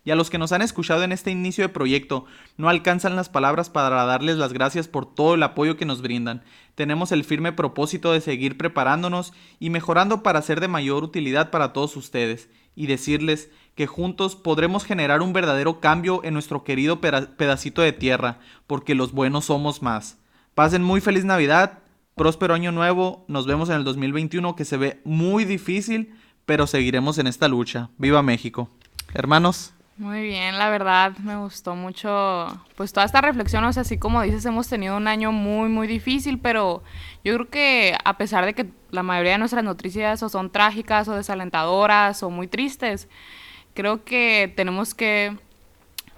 Y 0.02 0.10
a 0.10 0.14
los 0.14 0.30
que 0.30 0.38
nos 0.38 0.52
han 0.52 0.62
escuchado 0.62 1.02
en 1.02 1.12
este 1.12 1.30
inicio 1.30 1.62
de 1.62 1.68
proyecto, 1.68 2.24
no 2.56 2.70
alcanzan 2.70 3.16
las 3.16 3.28
palabras 3.28 3.68
para 3.68 4.04
darles 4.06 4.36
las 4.36 4.54
gracias 4.54 4.88
por 4.88 5.14
todo 5.14 5.34
el 5.34 5.42
apoyo 5.42 5.76
que 5.76 5.84
nos 5.84 6.00
brindan. 6.00 6.42
Tenemos 6.74 7.12
el 7.12 7.22
firme 7.22 7.52
propósito 7.52 8.12
de 8.12 8.22
seguir 8.22 8.56
preparándonos 8.56 9.34
y 9.58 9.68
mejorando 9.68 10.22
para 10.22 10.40
ser 10.40 10.60
de 10.60 10.68
mayor 10.68 11.04
utilidad 11.04 11.50
para 11.50 11.74
todos 11.74 11.96
ustedes, 11.96 12.48
y 12.74 12.86
decirles 12.86 13.50
que 13.80 13.86
juntos 13.86 14.36
podremos 14.36 14.84
generar 14.84 15.22
un 15.22 15.32
verdadero 15.32 15.80
cambio 15.80 16.22
en 16.22 16.34
nuestro 16.34 16.64
querido 16.64 17.00
pedacito 17.00 17.80
de 17.80 17.94
tierra, 17.94 18.36
porque 18.66 18.94
los 18.94 19.12
buenos 19.12 19.46
somos 19.46 19.80
más. 19.80 20.18
Pasen 20.54 20.82
muy 20.82 21.00
feliz 21.00 21.24
Navidad, 21.24 21.78
próspero 22.14 22.52
año 22.52 22.72
nuevo, 22.72 23.24
nos 23.26 23.46
vemos 23.46 23.70
en 23.70 23.76
el 23.76 23.84
2021 23.84 24.54
que 24.54 24.66
se 24.66 24.76
ve 24.76 25.00
muy 25.04 25.46
difícil, 25.46 26.14
pero 26.44 26.66
seguiremos 26.66 27.16
en 27.16 27.26
esta 27.26 27.48
lucha. 27.48 27.88
Viva 27.96 28.22
México. 28.22 28.68
Hermanos. 29.14 29.72
Muy 29.96 30.24
bien, 30.24 30.58
la 30.58 30.68
verdad 30.68 31.16
me 31.16 31.38
gustó 31.38 31.74
mucho 31.74 32.48
pues 32.76 32.92
toda 32.92 33.06
esta 33.06 33.22
reflexión, 33.22 33.64
o 33.64 33.72
sea, 33.72 33.80
así 33.80 33.96
como 33.96 34.20
dices, 34.20 34.44
hemos 34.44 34.68
tenido 34.68 34.94
un 34.94 35.08
año 35.08 35.32
muy 35.32 35.70
muy 35.70 35.86
difícil, 35.86 36.38
pero 36.38 36.82
yo 37.24 37.34
creo 37.34 37.48
que 37.48 37.96
a 38.04 38.18
pesar 38.18 38.44
de 38.44 38.52
que 38.52 38.70
la 38.90 39.02
mayoría 39.02 39.32
de 39.32 39.38
nuestras 39.38 39.64
noticias 39.64 40.22
o 40.22 40.28
son 40.28 40.50
trágicas 40.50 41.08
o 41.08 41.14
desalentadoras 41.14 42.22
o 42.22 42.28
muy 42.28 42.46
tristes, 42.46 43.08
creo 43.74 44.04
que 44.04 44.52
tenemos 44.56 44.94
que 44.94 45.36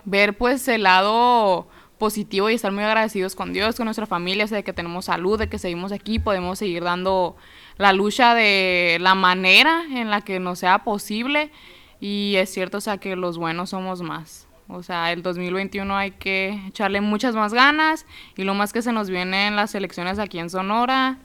ver 0.05 0.37
pues 0.37 0.67
el 0.69 0.85
lado 0.85 1.69
positivo 1.99 2.51
y 2.51 2.55
estar 2.55 2.73
muy 2.73 2.83
agradecidos 2.83 3.37
con 3.37 3.53
Dios, 3.53 3.77
con 3.77 3.85
nuestra 3.85 4.07
familia, 4.07 4.47
de 4.47 4.65
que 4.65 4.73
tenemos 4.73 5.05
salud, 5.05 5.39
de 5.39 5.49
que 5.49 5.59
seguimos 5.59 5.93
aquí, 5.93 6.19
podemos 6.19 6.59
seguir 6.59 6.83
dando 6.83 7.37
la 7.79 7.93
lucha 7.93 8.35
de 8.35 8.99
la 9.01 9.15
manera 9.15 9.85
en 9.89 10.11
la 10.11 10.21
que 10.21 10.41
nos 10.41 10.59
sea 10.59 10.83
posible 10.83 11.53
y 12.01 12.35
es 12.37 12.53
cierto, 12.53 12.79
o 12.79 12.81
sea, 12.81 12.99
que 12.99 13.15
los 13.15 13.39
buenos 13.39 13.71
somos 13.71 14.03
más. 14.03 14.49
O 14.67 14.83
sea, 14.83 15.13
el 15.13 15.23
2021 15.23 15.97
hay 15.97 16.11
que 16.11 16.61
echarle 16.67 17.01
muchas 17.01 17.37
más 17.37 17.55
ganas 17.55 18.07
y 18.37 18.43
lo 18.43 18.55
más 18.55 18.73
que 18.73 18.83
se 18.83 18.93
nos 18.93 19.09
viene 19.09 19.47
en 19.47 19.55
las 19.55 19.75
elecciones 19.77 20.19
aquí 20.19 20.41
en 20.41 20.51
Sonora, 20.51 21.19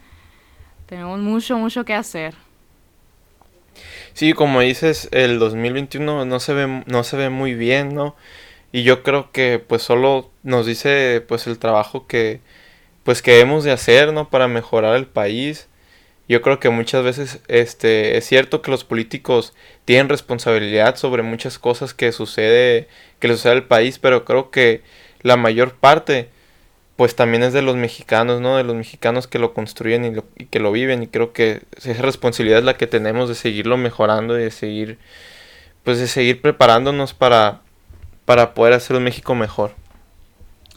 tenemos 0.85 1.19
mucho, 1.19 1.57
mucho 1.57 1.85
que 1.85 1.95
hacer. 1.95 2.35
Sí, 4.17 4.34
como 4.34 4.62
dices, 4.62 5.10
el 5.12 5.38
2021 5.38 6.25
no 6.25 6.39
se 6.39 6.53
ve, 6.56 6.84
no 6.88 7.03
se 7.03 7.17
ve 7.17 7.30
muy 7.30 7.53
bien, 7.53 7.93
¿no? 7.93 8.15
Y 8.71 8.82
yo 8.82 9.03
creo 9.03 9.32
que 9.32 9.60
pues 9.60 9.84
solo 9.84 10.32
nos 10.41 10.65
dice 10.65 11.23
pues 11.27 11.45
el 11.45 11.60
trabajo 11.60 12.08
que 12.08 12.41
pues 13.03 13.21
que 13.21 13.41
hemos 13.41 13.63
de 13.63 13.71
hacer, 13.71 14.13
¿no? 14.13 14.30
Para 14.32 14.47
mejorar 14.47 14.95
el 14.95 15.06
país. 15.06 15.67
Yo 16.27 16.41
creo 16.41 16.60
que 16.60 16.69
muchas 16.69 17.03
veces 17.03 17.41
este 17.47 18.17
es 18.17 18.25
cierto 18.25 18.63
que 18.63 18.71
los 18.71 18.84
políticos 18.86 19.53
tienen 19.86 20.10
responsabilidad 20.10 20.95
sobre 20.95 21.21
muchas 21.23 21.60
cosas 21.60 21.93
que 21.93 22.12
sucede 22.12 22.88
que 23.19 23.27
le 23.27 23.36
sucede 23.36 23.53
al 23.53 23.67
país, 23.67 23.99
pero 23.99 24.25
creo 24.25 24.49
que 24.51 24.82
la 25.21 25.38
mayor 25.38 25.75
parte 25.75 26.30
pues 26.97 27.15
también 27.15 27.43
es 27.43 27.53
de 27.53 27.62
los 27.62 27.75
mexicanos, 27.75 28.41
¿no? 28.41 28.57
De 28.57 28.63
los 28.63 28.75
mexicanos 28.75 29.27
que 29.27 29.38
lo 29.38 29.53
construyen 29.53 30.23
y, 30.36 30.45
que 30.45 30.60
lo 30.60 30.71
viven 30.71 31.03
y 31.03 31.07
creo 31.07 31.31
que 31.31 31.62
esa 31.77 31.93
responsabilidad 32.01 32.60
es 32.60 32.65
la 32.65 32.75
que 32.75 32.88
tenemos 32.88 33.29
de 33.29 33.36
seguirlo 33.36 33.77
mejorando 33.77 34.38
y 34.38 34.43
de 34.43 34.51
seguir, 34.51 34.97
pues 35.83 35.99
de 35.99 36.07
seguir 36.07 36.41
preparándonos 36.41 37.13
para, 37.13 37.62
para 38.25 38.55
poder 38.55 38.73
hacer 38.73 38.97
un 38.97 39.03
México 39.03 39.36
mejor. 39.36 39.75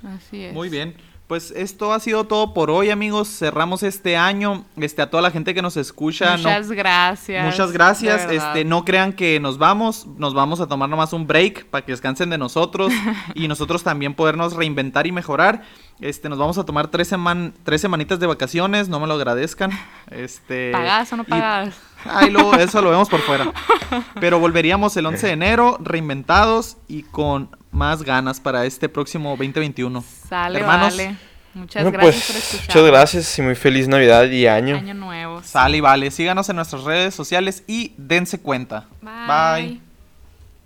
Así 0.05 0.45
es. 0.45 0.53
Muy 0.53 0.69
bien. 0.69 0.95
Pues 1.31 1.53
esto 1.53 1.93
ha 1.93 2.01
sido 2.01 2.25
todo 2.25 2.53
por 2.53 2.73
hoy, 2.73 2.91
amigos. 2.91 3.29
Cerramos 3.29 3.85
este 3.85 4.17
año. 4.17 4.65
Este, 4.77 5.01
a 5.01 5.11
toda 5.11 5.23
la 5.23 5.31
gente 5.31 5.55
que 5.55 5.63
nos 5.63 5.77
escucha. 5.77 6.37
Muchas 6.37 6.73
gracias. 6.73 7.45
Muchas 7.45 7.71
gracias. 7.71 8.29
Este, 8.29 8.65
no 8.65 8.85
crean 8.85 9.13
que 9.13 9.39
nos 9.39 9.57
vamos. 9.57 10.09
Nos 10.19 10.35
vamos 10.35 10.61
a 10.61 10.67
tomar 10.67 10.89
nomás 10.89 11.13
un 11.13 11.29
break 11.29 11.67
para 11.67 11.85
que 11.85 11.93
descansen 11.93 12.31
de 12.31 12.39
nosotros. 12.39 12.93
y 13.37 13.47
nosotros 13.47 13.85
también 13.85 14.15
podernos 14.15 14.55
reinventar 14.57 15.07
y 15.07 15.13
mejorar. 15.13 15.63
Este, 16.01 16.29
nos 16.29 16.37
vamos 16.37 16.59
a 16.59 16.65
tomar 16.65 16.89
tres, 16.89 17.07
seman 17.07 17.55
tres 17.63 17.81
semanitas 17.81 18.19
de 18.19 18.27
vacaciones. 18.27 18.89
No 18.89 18.99
me 18.99 19.07
lo 19.07 19.15
agradezcan. 19.15 19.71
Este. 20.11 20.73
¿Pagas 20.73 21.13
o 21.13 21.17
no 21.17 21.23
pagas? 21.23 21.77
Ay, 22.07 22.31
luego 22.31 22.55
eso 22.55 22.83
lo 22.83 22.91
vemos 22.91 23.09
por 23.09 23.21
fuera. 23.21 23.53
Pero 24.21 24.41
volveríamos 24.41 24.97
el 24.97 25.07
11 25.07 25.29
de 25.29 25.33
enero, 25.33 25.79
reinventados 25.81 26.77
y 26.89 27.05
con 27.05 27.51
más 27.71 28.03
ganas 28.03 28.41
para 28.41 28.67
este 28.67 28.89
próximo 28.89 29.31
2021. 29.31 30.05
Sale, 30.29 30.61
Hermanos, 30.61 30.97
vale. 30.97 31.17
Muchas 31.55 31.85
gracias 31.85 32.03
pues, 32.03 32.27
por 32.27 32.37
escuchar. 32.37 32.77
Muchas 32.77 32.91
gracias 32.91 33.39
y 33.39 33.43
muy 33.43 33.55
feliz 33.55 33.89
Navidad 33.89 34.25
y 34.31 34.47
año. 34.47 34.77
Año 34.77 34.95
nuevo. 34.95 35.43
Sale 35.43 35.79
y 35.79 35.81
vale. 35.81 36.11
Síganos 36.11 36.49
en 36.49 36.57
nuestras 36.57 36.85
redes 36.85 37.15
sociales 37.15 37.65
y 37.67 37.93
dense 37.97 38.39
cuenta. 38.39 38.87
Bye. 39.03 39.90